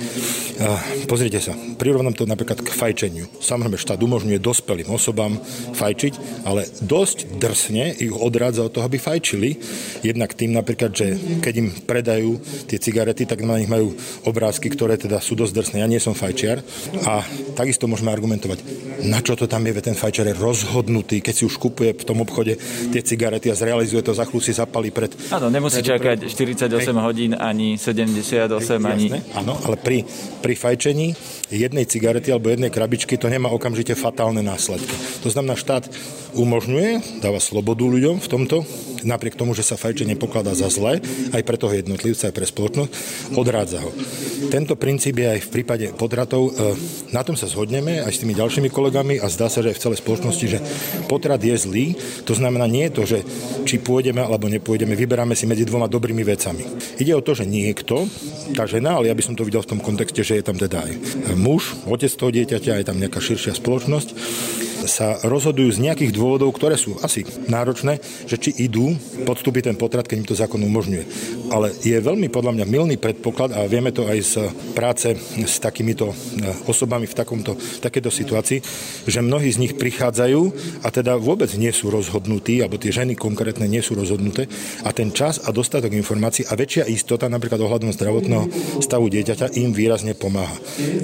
Pozrite 1.06 1.44
sa, 1.44 1.54
prirovnám 1.78 2.16
to 2.16 2.24
napríklad 2.24 2.64
k 2.64 2.70
fajčeniu. 2.72 3.28
Samozrejme, 3.44 3.78
štát 3.78 4.00
umožňuje 4.00 4.40
dospelým 4.40 4.90
osobám 4.90 5.38
fajčiť, 5.76 6.46
ale 6.48 6.66
dosť 6.82 7.38
drsne 7.38 7.94
ich 8.00 8.14
odrádza 8.16 8.66
od 8.66 8.74
toho, 8.74 8.88
aby 8.88 8.98
fajčili. 8.98 9.60
Jednak 10.02 10.34
tým 10.34 10.56
napríklad, 10.56 10.96
že 10.96 11.17
keď 11.42 11.54
im 11.58 11.70
predajú 11.72 12.38
tie 12.70 12.80
cigarety, 12.80 13.28
tak 13.28 13.44
na 13.44 13.60
nich 13.60 13.70
majú 13.70 13.94
obrázky, 14.24 14.72
ktoré 14.72 14.98
teda 14.98 15.22
sú 15.22 15.36
dosť 15.38 15.54
drsné. 15.54 15.76
Ja 15.84 15.90
nie 15.90 16.02
som 16.02 16.18
fajčiar 16.18 16.62
a 17.06 17.24
takisto 17.54 17.90
môžeme 17.90 18.14
argumentovať, 18.14 18.60
na 19.06 19.22
čo 19.22 19.38
to 19.38 19.46
tam 19.46 19.66
je, 19.66 19.78
ten 19.82 19.98
fajčiar 19.98 20.30
je 20.32 20.36
rozhodnutý, 20.38 21.22
keď 21.22 21.34
si 21.34 21.44
už 21.46 21.56
kupuje 21.62 21.94
v 21.94 22.06
tom 22.06 22.22
obchode 22.24 22.58
tie 22.92 23.02
cigarety 23.02 23.54
a 23.54 23.56
zrealizuje 23.58 24.02
to, 24.02 24.14
za 24.14 24.26
si 24.28 24.54
zapalí 24.54 24.94
pred... 24.94 25.14
Áno, 25.34 25.50
nemusí 25.50 25.82
pred, 25.82 25.98
čakať 25.98 26.18
48 26.30 26.70
hej. 26.70 26.94
hodín 27.02 27.32
ani 27.34 27.78
78 27.78 28.50
hej, 28.50 28.78
ani... 28.86 29.08
áno, 29.34 29.58
ale 29.66 29.76
pri, 29.78 30.06
pri 30.42 30.54
fajčení 30.54 31.14
jednej 31.52 31.88
cigarety 31.88 32.30
alebo 32.34 32.52
jednej 32.52 32.72
krabičky 32.74 33.16
to 33.16 33.32
nemá 33.32 33.48
okamžite 33.50 33.96
fatálne 33.96 34.44
následky. 34.44 34.94
To 35.24 35.30
znamená, 35.32 35.56
štát 35.56 35.88
umožňuje, 36.36 37.22
dáva 37.24 37.40
slobodu 37.40 37.88
ľuďom 37.88 38.20
v 38.20 38.28
tomto, 38.28 38.58
napriek 39.08 39.40
tomu, 39.40 39.56
že 39.56 39.64
sa 39.64 39.80
fajčenie 39.80 40.20
pokladá 40.20 40.52
za 40.52 40.68
zlé, 40.68 41.00
aj 41.34 41.42
pre 41.44 41.58
toho 41.58 41.74
jednotlivca, 41.74 42.30
aj 42.30 42.36
pre 42.36 42.46
spoločnosť, 42.48 42.92
odrádza 43.36 43.84
ho. 43.84 43.92
Tento 44.48 44.78
princíp 44.80 45.20
je 45.20 45.28
aj 45.38 45.40
v 45.44 45.52
prípade 45.52 45.86
potratov, 45.96 46.50
e, 46.50 46.52
na 47.12 47.26
tom 47.26 47.36
sa 47.36 47.50
zhodneme 47.50 48.04
aj 48.04 48.12
s 48.14 48.22
tými 48.24 48.38
ďalšími 48.38 48.70
kolegami 48.70 49.18
a 49.20 49.28
zdá 49.32 49.50
sa, 49.50 49.66
že 49.66 49.74
aj 49.74 49.78
v 49.78 49.84
celej 49.84 50.00
spoločnosti, 50.04 50.46
že 50.46 50.60
potrat 51.10 51.42
je 51.42 51.56
zlý, 51.58 51.86
to 52.24 52.38
znamená 52.38 52.70
nie 52.70 52.88
je 52.88 52.96
to, 52.96 53.04
že 53.08 53.20
či 53.66 53.82
pôjdeme 53.82 54.22
alebo 54.22 54.48
nepôjdeme, 54.48 54.94
vyberáme 54.94 55.34
si 55.34 55.50
medzi 55.50 55.66
dvoma 55.68 55.90
dobrými 55.90 56.24
vecami. 56.24 56.64
Ide 57.02 57.14
o 57.18 57.26
to, 57.26 57.34
že 57.34 57.50
niekto, 57.50 58.08
tá 58.54 58.70
žena, 58.70 59.00
ale 59.00 59.10
ja 59.10 59.16
by 59.18 59.24
som 59.24 59.36
to 59.36 59.48
videl 59.48 59.64
v 59.64 59.72
tom 59.76 59.82
kontexte, 59.82 60.22
že 60.24 60.40
je 60.40 60.46
tam 60.46 60.56
teda 60.56 60.86
aj 60.86 60.92
muž, 61.36 61.76
otec 61.90 62.12
toho 62.14 62.32
dieťaťa, 62.32 62.80
je 62.80 62.88
tam 62.88 63.00
nejaká 63.00 63.20
širšia 63.20 63.58
spoločnosť, 63.58 64.10
sa 64.88 65.20
rozhodujú 65.22 65.70
z 65.76 65.84
nejakých 65.84 66.16
dôvodov, 66.16 66.56
ktoré 66.56 66.80
sú 66.80 66.98
asi 67.04 67.28
náročné, 67.52 68.00
že 68.26 68.40
či 68.40 68.56
idú 68.58 68.96
podstúpiť 69.28 69.70
ten 69.70 69.78
potrat, 69.78 70.08
keď 70.08 70.18
im 70.24 70.28
to 70.28 70.40
zákon 70.40 70.64
umožňuje. 70.64 71.04
Ale 71.52 71.76
je 71.84 71.96
veľmi 72.00 72.32
podľa 72.32 72.56
mňa 72.58 72.66
milný 72.66 72.96
predpoklad 72.96 73.54
a 73.54 73.68
vieme 73.68 73.92
to 73.92 74.08
aj 74.08 74.20
z 74.24 74.34
práce 74.74 75.14
s 75.44 75.60
takýmito 75.60 76.12
e, 76.12 76.16
osobami 76.66 77.06
v 77.06 77.16
takomto, 77.16 77.60
takéto 77.84 78.08
situácii, 78.08 78.64
že 79.06 79.20
mnohí 79.20 79.52
z 79.52 79.62
nich 79.62 79.74
prichádzajú 79.76 80.42
a 80.84 80.88
teda 80.88 81.20
vôbec 81.20 81.52
nie 81.60 81.72
sú 81.76 81.92
rozhodnutí, 81.92 82.64
alebo 82.64 82.80
tie 82.80 82.96
ženy 82.96 83.20
konkrétne 83.20 83.68
nie 83.68 83.84
sú 83.84 83.94
rozhodnuté 84.00 84.48
a 84.88 84.96
ten 84.96 85.12
čas 85.12 85.44
a 85.44 85.52
dostatok 85.52 85.92
informácií 85.92 86.48
a 86.48 86.56
väčšia 86.56 86.88
istota 86.88 87.28
napríklad 87.28 87.60
ohľadom 87.60 87.92
zdravotného 87.92 88.46
stavu 88.80 89.12
dieťaťa 89.12 89.60
im 89.60 89.76
výrazne 89.76 90.16
pomáha. 90.16 90.56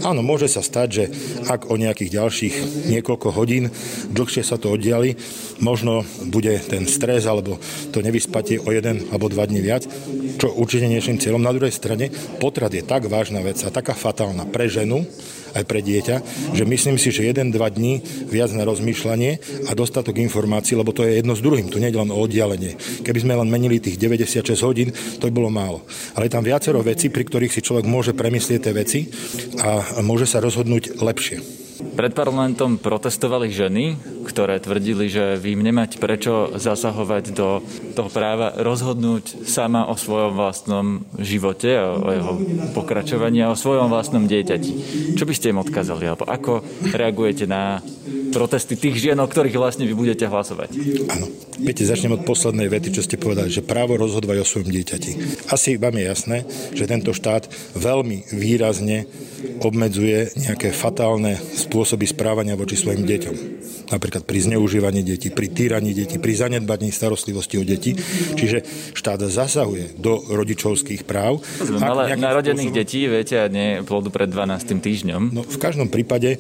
Áno, 0.08 0.24
môže 0.24 0.48
sa 0.48 0.64
stať, 0.64 0.88
že 0.88 1.04
ak 1.50 1.68
o 1.68 1.76
nejakých 1.76 2.14
ďalších 2.16 2.56
niekoľko 2.94 3.28
hodín 3.34 3.73
dlhšie 4.12 4.44
sa 4.46 4.60
to 4.60 4.72
oddiali, 4.74 5.16
možno 5.60 6.06
bude 6.30 6.54
ten 6.66 6.86
stres 6.90 7.26
alebo 7.26 7.58
to 7.92 8.00
nevyspatie 8.04 8.60
o 8.62 8.70
jeden 8.70 9.10
alebo 9.10 9.32
dva 9.32 9.46
dní 9.46 9.62
viac, 9.62 9.86
čo 10.38 10.54
určite 10.54 10.90
niečím 10.90 11.20
cieľom. 11.20 11.44
Na 11.44 11.54
druhej 11.54 11.74
strane 11.74 12.10
potrat 12.38 12.74
je 12.74 12.84
tak 12.86 13.08
vážna 13.08 13.42
vec 13.42 13.62
a 13.64 13.74
taká 13.74 13.96
fatálna 13.96 14.50
pre 14.50 14.68
ženu, 14.70 15.06
aj 15.54 15.64
pre 15.70 15.86
dieťa, 15.86 16.16
že 16.58 16.66
myslím 16.66 16.98
si, 16.98 17.14
že 17.14 17.30
jeden, 17.30 17.54
dva 17.54 17.70
dní 17.70 18.02
viac 18.28 18.50
na 18.58 18.66
rozmýšľanie 18.66 19.32
a 19.70 19.72
dostatok 19.78 20.18
informácií, 20.18 20.74
lebo 20.74 20.92
to 20.92 21.06
je 21.06 21.22
jedno 21.22 21.38
s 21.38 21.46
druhým, 21.46 21.70
tu 21.70 21.78
nie 21.78 21.94
je 21.94 22.02
len 22.02 22.10
o 22.10 22.18
oddialenie. 22.18 22.76
Keby 23.06 23.20
sme 23.22 23.38
len 23.38 23.50
menili 23.50 23.78
tých 23.78 24.02
96 24.02 24.58
hodín, 24.66 24.90
to 25.22 25.30
by 25.30 25.34
bolo 25.34 25.54
málo. 25.54 25.86
Ale 26.18 26.28
je 26.28 26.34
tam 26.34 26.44
viacero 26.44 26.82
vecí, 26.82 27.14
pri 27.14 27.24
ktorých 27.30 27.54
si 27.54 27.62
človek 27.62 27.86
môže 27.86 28.18
premyslieť 28.18 28.60
tie 28.66 28.74
veci 28.74 29.00
a 29.62 30.02
môže 30.02 30.26
sa 30.26 30.42
rozhodnúť 30.42 30.98
lepšie. 30.98 31.64
Pred 31.74 32.14
parlamentom 32.14 32.78
protestovali 32.78 33.50
ženy, 33.50 33.98
ktoré 34.30 34.62
tvrdili, 34.62 35.10
že 35.10 35.42
vy 35.42 35.58
im 35.58 35.66
nemáte 35.66 35.98
prečo 35.98 36.54
zasahovať 36.54 37.34
do 37.34 37.66
toho 37.98 38.10
práva 38.14 38.54
rozhodnúť 38.62 39.46
sama 39.50 39.90
o 39.90 39.98
svojom 39.98 40.38
vlastnom 40.38 41.02
živote, 41.18 41.74
o 41.78 42.10
jeho 42.14 42.34
pokračovaní 42.78 43.42
a 43.42 43.54
o 43.54 43.58
svojom 43.58 43.90
vlastnom 43.90 44.30
dieťati. 44.30 44.72
Čo 45.18 45.26
by 45.26 45.34
ste 45.34 45.50
im 45.50 45.62
odkázali? 45.62 46.06
Alebo 46.06 46.30
ako 46.30 46.62
reagujete 46.94 47.50
na 47.50 47.82
protesty 48.34 48.74
tých 48.74 48.98
žien, 48.98 49.18
o 49.22 49.30
ktorých 49.30 49.58
vlastne 49.58 49.86
vy 49.86 49.94
budete 49.94 50.26
hlasovať? 50.26 50.70
Áno. 51.10 51.30
Viete, 51.54 51.86
začnem 51.86 52.18
od 52.18 52.26
poslednej 52.26 52.66
vety, 52.66 52.90
čo 52.90 53.06
ste 53.06 53.22
povedali, 53.22 53.54
že 53.54 53.62
právo 53.62 53.94
rozhodovať 53.94 54.38
o 54.42 54.50
svojom 54.50 54.74
dieťati. 54.74 55.12
Asi 55.54 55.78
vám 55.78 56.02
je 56.02 56.06
jasné, 56.10 56.38
že 56.74 56.90
tento 56.90 57.14
štát 57.14 57.46
veľmi 57.78 58.34
výrazne 58.34 59.06
obmedzuje 59.62 60.34
nejaké 60.34 60.74
fatálne 60.74 61.38
spôsoby 61.38 61.73
správania 62.06 62.54
voči 62.54 62.78
svojim 62.78 63.02
deťom. 63.02 63.36
Napríklad 63.92 64.24
pri 64.24 64.40
zneužívaní 64.52 65.04
detí, 65.04 65.30
pri 65.34 65.48
týraní 65.52 65.92
detí, 65.92 66.20
pri 66.22 66.34
zanedbaní 66.36 66.92
starostlivosti 66.94 67.60
o 67.60 67.64
deti. 67.66 67.96
Čiže 68.38 68.64
štát 68.96 69.20
zasahuje 69.28 70.00
do 70.00 70.20
rodičovských 70.32 71.04
práv. 71.04 71.44
Ale 71.82 72.16
narodených 72.16 72.72
spôsobom... 72.72 72.82
detí, 72.84 73.02
viete, 73.08 73.36
a 73.40 73.48
nie 73.52 73.82
plodu 73.84 74.10
pred 74.10 74.30
12. 74.32 74.80
týždňom. 74.80 75.22
No, 75.34 75.42
v 75.44 75.58
každom 75.60 75.92
prípade 75.92 76.40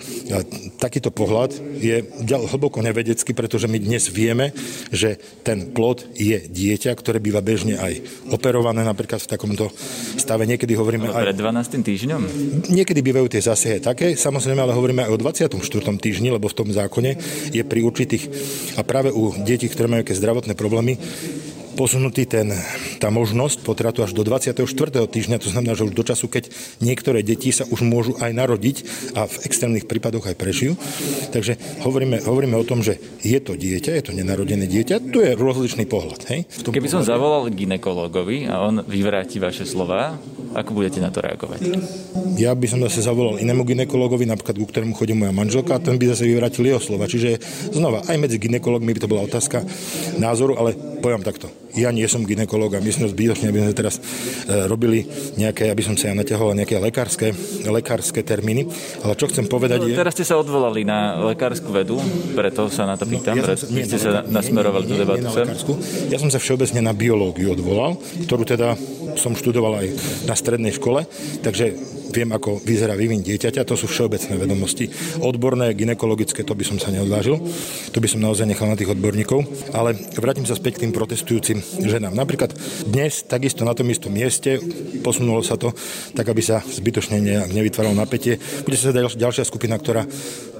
takýto 0.79 1.11
pohľad 1.11 1.53
je 1.79 2.05
hlboko 2.27 2.81
nevedecký, 2.81 3.35
pretože 3.35 3.67
my 3.67 3.77
dnes 3.79 4.09
vieme, 4.09 4.55
že 4.89 5.19
ten 5.43 5.71
plod 5.71 6.05
je 6.15 6.41
dieťa, 6.47 6.91
ktoré 6.95 7.19
býva 7.19 7.43
bežne 7.43 7.77
aj 7.77 8.01
operované 8.31 8.81
napríklad 8.83 9.21
v 9.21 9.29
takomto 9.29 9.69
stave. 10.17 10.45
Niekedy 10.49 10.73
hovoríme 10.75 11.09
ale. 11.11 11.31
Pred 11.31 11.39
12. 11.39 11.81
týždňom? 11.85 12.21
Niekedy 12.71 12.99
bývajú 13.03 13.27
tie 13.29 13.41
zásahy 13.43 13.79
také, 13.83 14.15
samozrejme, 14.17 14.59
ale 14.63 14.73
hovoríme 14.75 15.05
aj 15.05 15.11
o 15.13 15.17
24. 15.19 15.59
týždni, 15.99 16.33
lebo 16.33 16.49
v 16.49 16.55
tom 16.55 16.69
zákone 16.71 17.15
je 17.51 17.63
pri 17.63 17.79
určitých, 17.85 18.23
a 18.77 18.81
práve 18.81 19.13
u 19.13 19.33
detí, 19.43 19.69
ktoré 19.69 19.89
majú 19.89 20.01
nejaké 20.03 20.17
zdravotné 20.17 20.53
problémy, 20.57 20.97
posunutý 21.73 22.29
ten, 22.29 22.53
tá 23.01 23.09
možnosť 23.09 23.65
potratu 23.65 24.05
až 24.05 24.13
do 24.13 24.21
24. 24.21 24.61
týždňa, 25.09 25.41
to 25.41 25.49
znamená, 25.49 25.73
že 25.73 25.89
už 25.89 25.97
do 25.97 26.05
času, 26.05 26.29
keď 26.29 26.53
niektoré 26.79 27.25
deti 27.25 27.49
sa 27.49 27.65
už 27.65 27.81
môžu 27.81 28.13
aj 28.21 28.31
narodiť 28.31 28.77
a 29.17 29.25
v 29.25 29.35
extrémnych 29.49 29.89
prípadoch 29.89 30.29
aj 30.29 30.37
prežijú. 30.37 30.77
Takže 31.33 31.57
hovoríme, 31.81 32.21
hovoríme 32.21 32.55
o 32.55 32.65
tom, 32.65 32.85
že 32.85 33.01
je 33.25 33.35
to 33.41 33.57
dieťa, 33.57 33.91
je 33.97 34.03
to 34.05 34.13
nenarodené 34.13 34.69
dieťa, 34.69 35.01
tu 35.09 35.19
je 35.19 35.33
rozličný 35.33 35.89
pohľad. 35.89 36.21
Hej? 36.29 36.45
V 36.45 36.61
tom 36.69 36.71
Keby 36.71 36.87
pohľade... 36.87 36.95
som 37.01 37.09
zavolal 37.09 37.49
ginekologovi 37.49 38.45
a 38.47 38.61
on 38.61 38.85
vyvráti 38.85 39.41
vaše 39.41 39.65
slova, 39.65 40.15
ako 40.53 40.69
budete 40.77 41.01
na 41.01 41.09
to 41.09 41.25
reagovať? 41.25 41.59
Ja 42.37 42.53
by 42.53 42.67
som 42.69 42.79
zase 42.85 43.01
zavolal 43.01 43.41
inému 43.41 43.65
ginekologovi, 43.65 44.29
napríklad 44.29 44.61
ku 44.61 44.69
ktorému 44.69 44.93
chodí 44.93 45.17
moja 45.17 45.33
manželka, 45.33 45.75
a 45.77 45.81
ten 45.81 45.97
by 45.97 46.13
zase 46.13 46.29
vyvrátil 46.29 46.69
jeho 46.69 46.81
slova. 46.81 47.09
Čiže 47.09 47.41
znova, 47.73 48.05
aj 48.05 48.17
medzi 48.21 48.37
ginekologmi 48.37 48.93
by 48.93 49.01
to 49.01 49.09
bola 49.09 49.25
otázka 49.25 49.65
názoru, 50.21 50.53
ale 50.57 50.77
poviem 51.01 51.25
takto 51.25 51.62
ja 51.73 51.89
nie 51.89 52.05
som 52.05 52.21
ginekolog 52.21 52.77
a 52.77 52.79
myslím, 52.79 53.09
že 53.09 53.13
zbytočne, 53.17 53.49
aby 53.49 53.59
sme 53.65 53.73
teraz 53.73 53.95
e, 53.97 54.01
robili 54.69 55.05
nejaké, 55.37 55.73
aby 55.73 55.81
som 55.81 55.97
sa 55.97 56.13
ja 56.13 56.15
natiahol 56.17 56.53
nejaké 56.53 56.77
lekárske, 56.77 57.33
lekárske 57.65 58.21
termíny. 58.21 58.69
Ale 59.01 59.17
čo 59.17 59.25
chcem 59.29 59.49
povedať 59.49 59.81
no, 59.81 59.89
je... 59.89 59.97
Teraz 59.97 60.13
ste 60.13 60.25
sa 60.25 60.37
odvolali 60.37 60.85
na 60.85 61.17
lekárskú 61.33 61.73
vedu, 61.73 61.97
preto 62.37 62.69
sa 62.69 62.85
na 62.85 62.95
to 62.95 63.09
no, 63.09 63.17
pýtam, 63.17 63.41
no, 63.41 63.45
ja 63.45 63.57
som, 63.57 63.69
nie, 63.73 63.85
ste 63.85 63.97
sa 63.97 64.21
nasmerovali 64.25 64.85
tú 64.85 64.95
debatu 64.97 65.27
sem. 65.33 65.47
Ja 66.13 66.17
som 66.21 66.29
sa 66.29 66.37
všeobecne 66.37 66.85
na 66.85 66.93
biológiu 66.93 67.57
odvolal, 67.57 67.97
ktorú 68.29 68.43
teda 68.45 68.77
som 69.17 69.37
študoval 69.37 69.85
aj 69.85 69.87
na 70.25 70.35
strednej 70.37 70.73
škole, 70.73 71.05
takže 71.41 71.73
viem, 72.13 72.29
ako 72.29 72.61
vyzerá 72.61 72.93
vývin 72.93 73.25
dieťaťa, 73.25 73.65
to 73.65 73.73
sú 73.73 73.89
všeobecné 73.89 74.37
vedomosti. 74.37 74.85
Odborné, 75.19 75.73
ginekologické, 75.73 76.45
to 76.45 76.53
by 76.53 76.61
som 76.61 76.77
sa 76.77 76.93
neodvážil, 76.93 77.41
to 77.89 77.97
by 77.97 78.07
som 78.07 78.21
naozaj 78.21 78.45
nechal 78.45 78.69
na 78.69 78.77
tých 78.77 78.93
odborníkov, 78.93 79.41
ale 79.73 79.97
vrátim 80.21 80.45
sa 80.45 80.53
späť 80.53 80.77
k 80.77 80.81
tým 80.87 80.93
protestujúcim 80.93 81.57
ženám. 81.81 82.13
Napríklad 82.13 82.53
dnes, 82.85 83.25
takisto 83.25 83.65
na 83.65 83.73
tom 83.73 83.89
istom 83.89 84.13
mieste, 84.13 84.61
posunulo 85.01 85.41
sa 85.41 85.57
to 85.57 85.73
tak, 86.13 86.29
aby 86.29 86.39
sa 86.45 86.61
zbytočne 86.61 87.19
nevytváralo 87.49 87.97
napätie. 87.97 88.37
Bude 88.61 88.77
sa 88.77 88.93
ďalšia, 88.93 89.17
ďalšia 89.17 89.43
skupina, 89.49 89.75
ktorá 89.81 90.05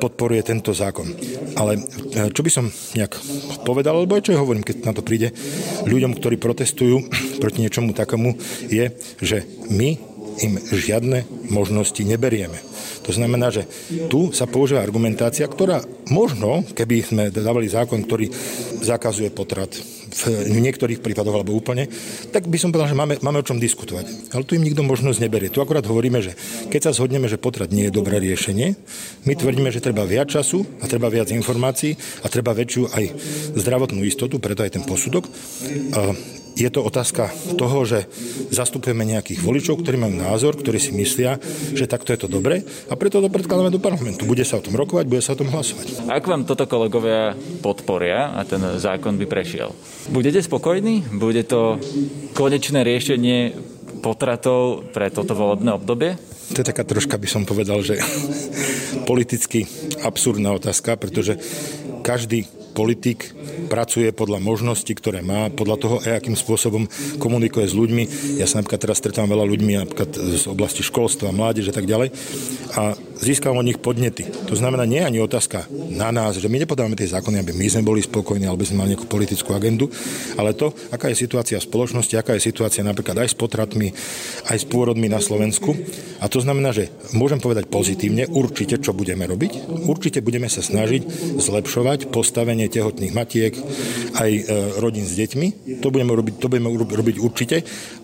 podporuje 0.01 0.41
tento 0.43 0.73
zákon. 0.73 1.07
Ale 1.55 1.79
e, 1.79 1.81
čo 2.33 2.41
by 2.41 2.51
som 2.51 2.65
nejak 2.97 3.15
povedal, 3.63 4.01
alebo 4.01 4.17
aj 4.17 4.27
čo 4.27 4.35
hovorím, 4.35 4.65
keď 4.65 4.89
na 4.89 4.93
to 4.95 5.05
príde, 5.05 5.31
ľuďom, 5.85 6.17
ktorí 6.17 6.35
protestujú 6.41 7.07
proti 7.43 7.63
niečomu 7.63 7.93
takomu, 7.93 8.35
je, 8.67 8.91
že 9.21 9.47
my 9.71 10.12
im 10.43 10.59
žiadne 10.59 11.23
možnosti 11.47 12.03
neberieme. 12.03 12.59
To 13.07 13.11
znamená, 13.11 13.51
že 13.51 13.67
tu 14.07 14.31
sa 14.35 14.47
používa 14.47 14.83
argumentácia, 14.83 15.47
ktorá 15.47 15.83
možno, 16.11 16.63
keby 16.75 16.95
sme 17.03 17.23
dávali 17.31 17.67
zákon, 17.71 18.03
ktorý 18.03 18.31
zakazuje 18.83 19.31
potrat 19.31 19.71
v 20.13 20.61
niektorých 20.61 21.01
prípadoch 21.01 21.33
alebo 21.41 21.57
úplne, 21.57 21.89
tak 22.29 22.45
by 22.45 22.57
som 22.61 22.69
povedal, 22.69 22.93
že 22.93 22.99
máme, 22.99 23.17
máme 23.25 23.41
o 23.41 23.47
čom 23.47 23.57
diskutovať. 23.57 24.35
Ale 24.35 24.45
tu 24.45 24.53
im 24.53 24.61
nikto 24.61 24.85
možnosť 24.85 25.19
neberie. 25.19 25.49
Tu 25.49 25.57
akorát 25.57 25.83
hovoríme, 25.83 26.21
že 26.21 26.37
keď 26.69 26.91
sa 26.91 26.95
zhodneme, 26.95 27.25
že 27.25 27.41
potrat 27.41 27.73
nie 27.73 27.89
je 27.89 27.95
dobré 27.97 28.21
riešenie, 28.21 28.77
my 29.25 29.33
tvrdíme, 29.33 29.73
že 29.73 29.81
treba 29.81 30.05
viac 30.05 30.29
času 30.29 30.61
a 30.79 30.85
treba 30.85 31.09
viac 31.09 31.33
informácií 31.33 31.97
a 32.21 32.29
treba 32.29 32.53
väčšiu 32.53 32.93
aj 32.93 33.05
zdravotnú 33.57 34.05
istotu, 34.05 34.37
preto 34.37 34.61
aj 34.61 34.77
ten 34.77 34.83
posudok 34.85 35.25
je 36.53 36.69
to 36.69 36.85
otázka 36.85 37.33
toho, 37.57 37.85
že 37.85 38.05
zastupujeme 38.53 39.05
nejakých 39.05 39.41
voličov, 39.41 39.81
ktorí 39.81 39.97
majú 39.97 40.15
názor, 40.17 40.53
ktorí 40.57 40.77
si 40.77 40.93
myslia, 40.93 41.41
že 41.73 41.89
takto 41.89 42.13
je 42.13 42.25
to 42.25 42.27
dobre 42.29 42.61
a 42.89 42.93
preto 42.93 43.19
to 43.19 43.29
predkladáme 43.29 43.73
do 43.73 43.81
parlamentu. 43.81 44.29
Bude 44.29 44.45
sa 44.45 44.61
o 44.61 44.65
tom 44.65 44.77
rokovať, 44.77 45.05
bude 45.09 45.23
sa 45.25 45.33
o 45.33 45.39
tom 45.39 45.49
hlasovať. 45.49 46.07
Ak 46.09 46.25
vám 46.29 46.45
toto 46.45 46.69
kolegovia 46.69 47.33
podporia 47.61 48.37
a 48.37 48.45
ten 48.45 48.61
zákon 48.77 49.17
by 49.17 49.25
prešiel, 49.25 49.73
budete 50.13 50.45
spokojní? 50.45 51.09
Bude 51.17 51.41
to 51.45 51.81
konečné 52.37 52.85
riešenie 52.85 53.57
potratov 54.03 54.91
pre 54.91 55.09
toto 55.09 55.33
volebné 55.33 55.73
obdobie? 55.73 56.19
To 56.53 56.59
je 56.59 56.69
taká 56.69 56.83
troška, 56.83 57.15
by 57.17 57.27
som 57.29 57.43
povedal, 57.47 57.81
že 57.81 57.97
politicky 59.09 59.65
absurdná 60.03 60.53
otázka, 60.53 60.99
pretože 60.99 61.39
každý 62.03 62.45
politik 62.73 63.31
pracuje 63.69 64.09
podľa 64.11 64.41
možností, 64.41 64.97
ktoré 64.97 65.21
má, 65.21 65.53
podľa 65.53 65.77
toho, 65.77 65.95
aj 66.01 66.19
akým 66.19 66.35
spôsobom 66.35 66.89
komunikuje 67.21 67.69
s 67.69 67.77
ľuďmi. 67.77 68.03
Ja 68.41 68.49
sa 68.49 68.59
napríklad 68.59 68.81
teraz 68.81 68.97
stretám 68.99 69.29
veľa 69.29 69.45
ľuďmi 69.45 69.71
napríklad 69.85 70.09
z 70.13 70.45
oblasti 70.49 70.81
školstva, 70.81 71.31
mládeže 71.31 71.71
a 71.71 71.77
tak 71.77 71.85
ďalej 71.85 72.09
a 72.73 72.97
získam 73.21 73.55
od 73.55 73.65
nich 73.65 73.77
podnety. 73.77 74.25
To 74.49 74.57
znamená, 74.57 74.89
nie 74.89 74.99
je 74.99 75.07
ani 75.07 75.19
otázka 75.21 75.69
na 75.93 76.09
nás, 76.09 76.41
že 76.41 76.49
my 76.49 76.57
nepodávame 76.57 76.97
tie 76.97 77.13
zákony, 77.13 77.39
aby 77.39 77.53
my 77.53 77.67
sme 77.69 77.85
boli 77.85 78.01
spokojní, 78.01 78.49
alebo 78.49 78.65
sme 78.65 78.81
mali 78.81 78.97
nejakú 78.97 79.05
politickú 79.05 79.53
agendu, 79.53 79.87
ale 80.35 80.57
to, 80.57 80.73
aká 80.89 81.13
je 81.13 81.21
situácia 81.21 81.61
v 81.61 81.67
spoločnosti, 81.69 82.17
aká 82.17 82.33
je 82.35 82.49
situácia 82.49 82.81
napríklad 82.81 83.21
aj 83.21 83.29
s 83.31 83.37
potratmi, 83.37 83.93
aj 84.49 84.57
s 84.57 84.65
pôrodmi 84.65 85.07
na 85.07 85.21
Slovensku. 85.21 85.77
A 86.19 86.25
to 86.31 86.41
znamená, 86.41 86.73
že 86.73 86.89
môžem 87.13 87.37
povedať 87.37 87.69
pozitívne, 87.69 88.25
určite, 88.31 88.81
čo 88.81 88.95
budeme 88.95 89.29
robiť. 89.29 89.85
Určite 89.85 90.25
budeme 90.25 90.49
sa 90.49 90.65
snažiť 90.65 91.05
zlepšovať 91.37 92.09
postavenie 92.09 92.62
tehotných 92.69 93.15
matiek, 93.15 93.53
aj 94.13 94.31
e, 94.31 94.43
rodín 94.79 95.07
s 95.07 95.17
deťmi. 95.17 95.79
To 95.81 95.89
budeme 95.89 96.13
robiť, 96.13 96.33
to 96.37 96.47
budeme 96.51 96.69
robiť 96.71 97.15
určite. 97.19 97.63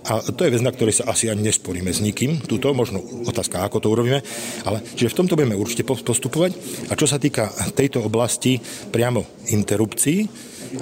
A 0.09 0.23
to 0.23 0.47
je 0.47 0.53
vec, 0.55 0.63
na 0.63 0.73
ktorej 0.73 1.03
sa 1.03 1.11
asi 1.11 1.27
ani 1.27 1.45
nesporíme 1.45 1.91
s 1.91 1.99
nikým. 1.99 2.43
Tuto 2.43 2.71
možno 2.73 3.03
otázka, 3.27 3.61
ako 3.63 3.77
to 3.83 3.91
urobíme. 3.91 4.19
Ale, 4.65 4.81
čiže 4.95 5.11
v 5.11 5.17
tomto 5.23 5.35
budeme 5.35 5.59
určite 5.59 5.83
postupovať. 5.85 6.51
A 6.89 6.97
čo 6.97 7.05
sa 7.05 7.21
týka 7.21 7.51
tejto 7.75 8.01
oblasti 8.01 8.57
priamo 8.89 9.45
interrupcií, 9.53 10.25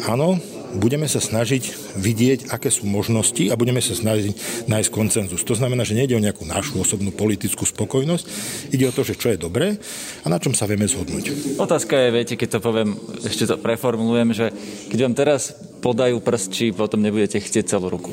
áno, 0.08 0.38
budeme 0.76 1.08
sa 1.08 1.24
snažiť 1.24 1.96
vidieť, 1.96 2.40
aké 2.52 2.68
sú 2.68 2.84
možnosti 2.90 3.48
a 3.48 3.56
budeme 3.56 3.80
sa 3.80 3.96
snažiť 3.96 4.66
nájsť 4.68 4.90
koncenzus. 4.92 5.46
To 5.48 5.56
znamená, 5.56 5.88
že 5.88 5.96
nejde 5.96 6.18
o 6.18 6.24
nejakú 6.24 6.44
našu 6.44 6.82
osobnú 6.82 7.16
politickú 7.16 7.64
spokojnosť, 7.64 8.26
ide 8.76 8.90
o 8.90 8.96
to, 8.96 9.08
že 9.08 9.16
čo 9.16 9.32
je 9.32 9.40
dobré 9.40 9.80
a 10.24 10.28
na 10.28 10.42
čom 10.42 10.52
sa 10.52 10.68
vieme 10.68 10.90
zhodnúť. 10.90 11.56
Otázka 11.62 11.96
je, 11.96 12.10
viete, 12.12 12.34
keď 12.36 12.58
to 12.58 12.60
poviem, 12.60 13.00
ešte 13.24 13.48
to 13.48 13.56
preformulujem, 13.56 14.30
že 14.36 14.46
keď 14.92 15.00
vám 15.08 15.16
teraz 15.16 15.56
podajú 15.80 16.20
prst, 16.20 16.48
či 16.52 16.66
potom 16.76 17.00
nebudete 17.00 17.40
chcieť 17.40 17.78
celú 17.78 17.88
ruku. 17.88 18.12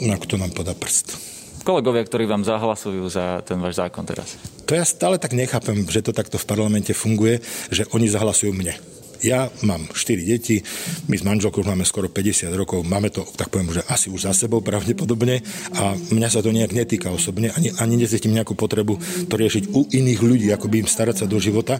No, 0.00 0.16
kto 0.16 0.40
nám 0.40 0.56
podá 0.56 0.72
prst? 0.72 1.30
kolegovia, 1.60 2.02
ktorí 2.02 2.24
vám 2.26 2.42
zahlasujú 2.42 3.06
za 3.06 3.44
ten 3.46 3.60
váš 3.60 3.78
zákon 3.78 4.02
teraz? 4.02 4.34
To 4.66 4.74
ja 4.74 4.82
stále 4.82 5.22
tak 5.22 5.36
nechápem, 5.36 5.86
že 5.86 6.02
to 6.02 6.10
takto 6.10 6.34
v 6.40 6.48
parlamente 6.48 6.90
funguje, 6.90 7.38
že 7.70 7.86
oni 7.94 8.10
zahlasujú 8.10 8.50
mne. 8.50 8.74
Ja 9.20 9.52
mám 9.62 9.84
4 9.92 10.24
deti, 10.24 10.64
my 11.08 11.16
s 11.16 11.24
manželkou 11.24 11.60
už 11.60 11.68
máme 11.68 11.84
skoro 11.84 12.08
50 12.08 12.50
rokov, 12.56 12.80
máme 12.88 13.12
to, 13.12 13.24
tak 13.36 13.52
poviem, 13.52 13.68
že 13.68 13.84
asi 13.84 14.08
už 14.08 14.28
za 14.28 14.32
sebou 14.32 14.64
pravdepodobne 14.64 15.44
a 15.76 15.92
mňa 15.92 16.28
sa 16.32 16.40
to 16.40 16.48
nejak 16.52 16.72
netýka 16.72 17.12
osobne, 17.12 17.52
ani, 17.52 17.68
ani 17.76 18.00
necítim 18.00 18.32
nejakú 18.32 18.56
potrebu 18.56 18.96
to 19.28 19.34
riešiť 19.36 19.76
u 19.76 19.84
iných 19.84 20.20
ľudí, 20.24 20.48
ako 20.52 20.66
by 20.72 20.76
im 20.84 20.88
starať 20.88 21.24
sa 21.24 21.26
do 21.28 21.36
života. 21.36 21.78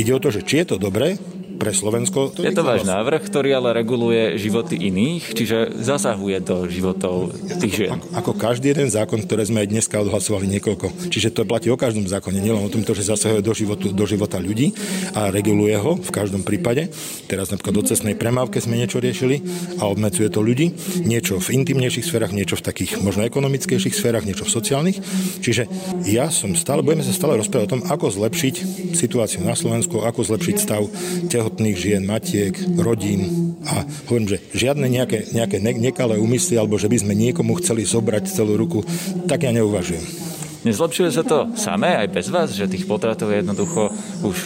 Ide 0.00 0.16
o 0.16 0.22
to, 0.22 0.32
že 0.32 0.44
či 0.48 0.64
je 0.64 0.72
to 0.72 0.76
dobré, 0.80 1.20
pre 1.58 1.74
Slovensko. 1.74 2.32
To 2.38 2.46
je 2.46 2.54
to 2.54 2.62
váš 2.62 2.86
návrh, 2.86 3.26
ktorý 3.26 3.58
ale 3.58 3.74
reguluje 3.74 4.38
životy 4.38 4.78
iných, 4.78 5.34
čiže 5.34 5.58
zasahuje 5.82 6.38
do 6.40 6.70
životov 6.70 7.34
tých 7.58 7.74
žien. 7.84 7.98
Ako, 7.98 8.06
ako 8.14 8.30
každý 8.38 8.70
jeden 8.70 8.88
zákon, 8.88 9.18
ktoré 9.26 9.42
sme 9.42 9.66
aj 9.66 9.68
dneska 9.74 9.98
odhlasovali 9.98 10.46
niekoľko. 10.56 11.10
Čiže 11.10 11.34
to 11.34 11.42
platí 11.42 11.68
o 11.68 11.76
každom 11.76 12.06
zákone, 12.06 12.38
nielen 12.38 12.62
o 12.62 12.70
tomto, 12.70 12.94
že 12.94 13.10
zasahuje 13.10 13.42
do, 13.42 13.52
životu, 13.52 13.90
do 13.90 14.04
života 14.06 14.38
ľudí 14.38 14.70
a 15.18 15.34
reguluje 15.34 15.74
ho 15.74 15.98
v 15.98 16.10
každom 16.14 16.46
prípade. 16.46 16.88
Teraz 17.26 17.50
napríklad 17.50 17.74
do 17.74 17.84
cestnej 17.84 18.14
premávke 18.14 18.62
sme 18.62 18.78
niečo 18.78 19.02
riešili 19.02 19.42
a 19.82 19.90
obmedzuje 19.90 20.30
to 20.30 20.38
ľudí. 20.38 20.70
Niečo 21.02 21.42
v 21.42 21.58
intimnejších 21.58 22.06
sférach, 22.06 22.30
niečo 22.30 22.54
v 22.54 22.64
takých 22.70 23.02
možno 23.02 23.26
ekonomickejších 23.26 23.98
sférach, 23.98 24.22
niečo 24.22 24.46
v 24.46 24.54
sociálnych. 24.54 24.98
Čiže 25.42 25.66
ja 26.06 26.30
som 26.30 26.54
stále, 26.54 26.86
budeme 26.86 27.02
sa 27.02 27.10
stále 27.10 27.34
rozprávať 27.34 27.66
o 27.66 27.72
tom, 27.74 27.82
ako 27.90 28.14
zlepšiť 28.14 28.54
situáciu 28.94 29.42
na 29.42 29.58
Slovensku, 29.58 30.06
ako 30.06 30.20
zlepšiť 30.22 30.56
stav 30.56 30.86
teho 31.26 31.47
tehotných 31.48 31.80
žien, 31.80 32.04
matiek, 32.04 32.52
rodín 32.76 33.56
a 33.64 33.80
hovorím, 34.04 34.36
že 34.36 34.44
žiadne 34.52 34.84
nejaké, 34.84 35.32
nejaké 35.32 35.56
ne- 35.64 35.80
nekalé 35.80 36.20
úmysly 36.20 36.60
alebo 36.60 36.76
že 36.76 36.92
by 36.92 37.00
sme 37.00 37.16
niekomu 37.16 37.56
chceli 37.64 37.88
zobrať 37.88 38.28
celú 38.28 38.60
ruku, 38.60 38.84
tak 39.24 39.48
ja 39.48 39.50
neuvažujem. 39.56 40.28
Nezlepšuje 40.68 41.08
sa 41.08 41.24
to 41.24 41.48
samé 41.56 41.96
aj 41.96 42.12
bez 42.12 42.28
vás, 42.28 42.52
že 42.52 42.68
tých 42.68 42.84
potratov 42.84 43.32
je 43.32 43.40
jednoducho 43.40 43.88
už 44.28 44.36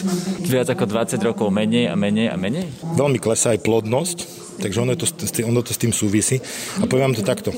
viac 0.47 0.71
ako 0.71 0.87
20 0.87 1.19
rokov 1.27 1.51
menej 1.51 1.91
a 1.91 1.99
menej 1.99 2.31
a 2.31 2.39
menej? 2.39 2.71
Veľmi 2.95 3.19
klesá 3.19 3.51
aj 3.51 3.67
plodnosť, 3.67 4.17
takže 4.63 4.79
ono 4.79 4.95
to, 4.95 5.03
ono 5.43 5.59
to 5.59 5.75
s 5.75 5.81
tým 5.83 5.91
súvisí. 5.91 6.39
A 6.79 6.87
poviem 6.87 7.11
vám 7.11 7.19
to 7.19 7.27
takto. 7.27 7.51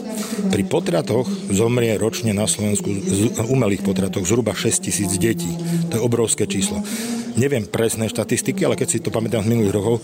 Pri 0.49 0.65
potratoch 0.65 1.29
zomrie 1.53 1.93
ročne 2.01 2.33
na 2.33 2.49
Slovensku, 2.49 2.89
umelých 3.45 3.85
potratoch, 3.85 4.25
zhruba 4.25 4.57
6 4.57 4.89
tisíc 4.89 5.13
detí. 5.21 5.53
To 5.93 6.01
je 6.01 6.01
obrovské 6.01 6.49
číslo 6.49 6.81
neviem 7.35 7.63
presné 7.67 8.07
štatistiky, 8.09 8.65
ale 8.65 8.79
keď 8.79 8.87
si 8.87 9.03
to 9.03 9.13
pamätám 9.13 9.43
z 9.43 9.51
minulých 9.51 9.75
rokov, 9.75 9.95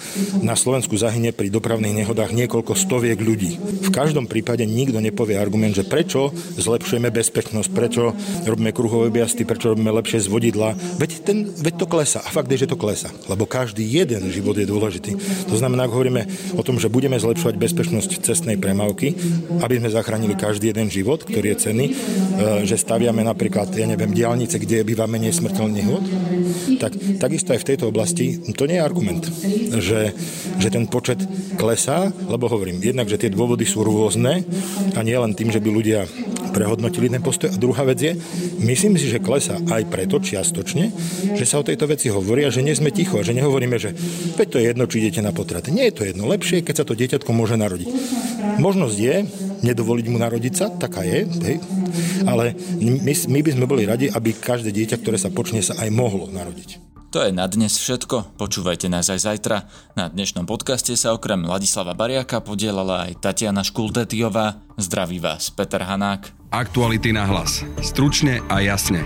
na 0.43 0.55
Slovensku 0.55 0.95
zahynie 0.95 1.31
pri 1.31 1.51
dopravných 1.51 2.03
nehodách 2.03 2.35
niekoľko 2.35 2.75
stoviek 2.75 3.19
ľudí. 3.19 3.57
V 3.59 3.89
každom 3.89 4.27
prípade 4.27 4.63
nikto 4.67 4.99
nepovie 4.99 5.39
argument, 5.39 5.75
že 5.75 5.87
prečo 5.87 6.31
zlepšujeme 6.59 7.09
bezpečnosť, 7.11 7.69
prečo 7.71 8.13
robíme 8.45 8.75
kruhové 8.75 9.11
objazdy, 9.11 9.43
prečo 9.47 9.73
robíme 9.73 9.91
lepšie 9.91 10.23
z 10.23 10.31
vodidla. 10.31 10.75
Veď, 10.99 11.11
ten, 11.23 11.37
veď 11.49 11.83
to 11.83 11.87
klesa. 11.87 12.19
A 12.23 12.29
fakt 12.29 12.51
je, 12.51 12.63
že 12.63 12.71
to 12.71 12.79
klesa. 12.79 13.09
Lebo 13.27 13.47
každý 13.47 13.83
jeden 13.83 14.27
život 14.29 14.55
je 14.55 14.67
dôležitý. 14.67 15.17
To 15.49 15.55
znamená, 15.55 15.87
ak 15.87 15.95
hovoríme 15.95 16.23
o 16.55 16.61
tom, 16.63 16.77
že 16.77 16.91
budeme 16.91 17.17
zlepšovať 17.17 17.55
bezpečnosť 17.57 18.11
cestnej 18.21 18.59
premávky, 18.59 19.15
aby 19.63 19.79
sme 19.79 19.89
zachránili 19.89 20.35
každý 20.35 20.71
jeden 20.71 20.91
život, 20.91 21.23
ktorý 21.23 21.55
je 21.55 21.57
cenný, 21.57 21.87
e, 21.91 21.93
že 22.67 22.79
staviame 22.79 23.23
napríklad, 23.23 23.71
ja 23.75 23.87
neviem, 23.87 24.11
diálnice, 24.11 24.59
kde 24.59 24.83
býva 24.85 25.07
menej 25.07 25.35
smrteľných 25.35 25.87
hod, 25.87 26.05
tak 26.81 26.91
takisto 27.21 27.53
aj 27.53 27.61
v 27.61 27.69
tejto 27.69 27.85
oblasti 27.93 28.41
to 28.57 28.65
nie 28.65 28.81
je 28.81 28.83
argument, 28.83 29.23
že, 29.77 30.17
že 30.57 30.67
ten 30.73 30.89
počet 30.89 31.21
klesá, 31.61 32.09
lebo 32.25 32.49
hovorím, 32.49 32.81
jednak, 32.81 33.05
že 33.05 33.21
tie 33.21 33.29
dôvody 33.29 33.63
sú 33.69 33.85
rôzne 33.85 34.41
a 34.97 34.99
nie 35.05 35.13
len 35.13 35.37
tým, 35.37 35.53
že 35.53 35.61
by 35.61 35.69
ľudia 35.69 36.09
prehodnotili 36.51 37.07
ten 37.07 37.23
postoj. 37.23 37.53
A 37.53 37.61
druhá 37.61 37.87
vec 37.87 38.01
je, 38.01 38.13
myslím 38.59 38.99
si, 38.99 39.07
že 39.07 39.23
klesá 39.23 39.61
aj 39.71 39.87
preto 39.87 40.19
čiastočne, 40.19 40.91
že 41.37 41.45
sa 41.47 41.61
o 41.61 41.67
tejto 41.67 41.87
veci 41.87 42.11
hovorí 42.11 42.43
a 42.43 42.51
že 42.51 42.65
nie 42.65 42.75
sme 42.75 42.91
ticho 42.91 43.21
a 43.21 43.25
že 43.25 43.37
nehovoríme, 43.37 43.79
že 43.79 43.95
veď 44.35 44.47
to 44.49 44.59
je 44.59 44.67
jedno, 44.67 44.83
či 44.89 44.99
idete 44.99 45.21
na 45.23 45.31
potrat. 45.31 45.71
Nie 45.71 45.89
je 45.89 45.95
to 45.95 46.03
jedno. 46.03 46.27
Lepšie, 46.27 46.65
keď 46.65 46.83
sa 46.83 46.85
to 46.85 46.97
dieťatko 46.97 47.31
môže 47.31 47.55
narodiť. 47.55 47.87
Možnosť 48.59 48.97
je 48.99 49.15
nedovoliť 49.63 50.05
mu 50.11 50.17
narodiť 50.19 50.53
sa, 50.53 50.67
taká 50.73 51.05
je, 51.05 51.23
hej. 51.45 51.57
ale 52.25 52.57
my, 52.81 53.13
my 53.13 53.39
by 53.45 53.51
sme 53.53 53.65
boli 53.69 53.85
radi, 53.85 54.09
aby 54.09 54.33
každé 54.33 54.73
dieťa, 54.73 54.99
ktoré 54.99 55.21
sa 55.21 55.29
počne, 55.29 55.61
sa 55.61 55.77
aj 55.79 55.89
mohlo 55.93 56.27
narodiť. 56.27 56.90
To 57.11 57.19
je 57.27 57.35
na 57.35 57.43
dnes 57.43 57.75
všetko, 57.75 58.39
počúvajte 58.39 58.87
nás 58.87 59.11
aj 59.11 59.27
zajtra. 59.27 59.67
Na 59.99 60.07
dnešnom 60.07 60.47
podcaste 60.47 60.95
sa 60.95 61.11
okrem 61.11 61.43
Ladislava 61.43 61.91
Bariaka 61.91 62.39
podielala 62.39 63.11
aj 63.11 63.19
Tatiana 63.19 63.67
Škultetiová. 63.67 64.63
Zdraví 64.79 65.19
vás 65.19 65.51
Peter 65.51 65.83
Hanák. 65.83 66.31
Aktuality 66.55 67.11
na 67.11 67.27
hlas. 67.27 67.67
Stručne 67.83 68.39
a 68.47 68.63
jasne. 68.63 69.03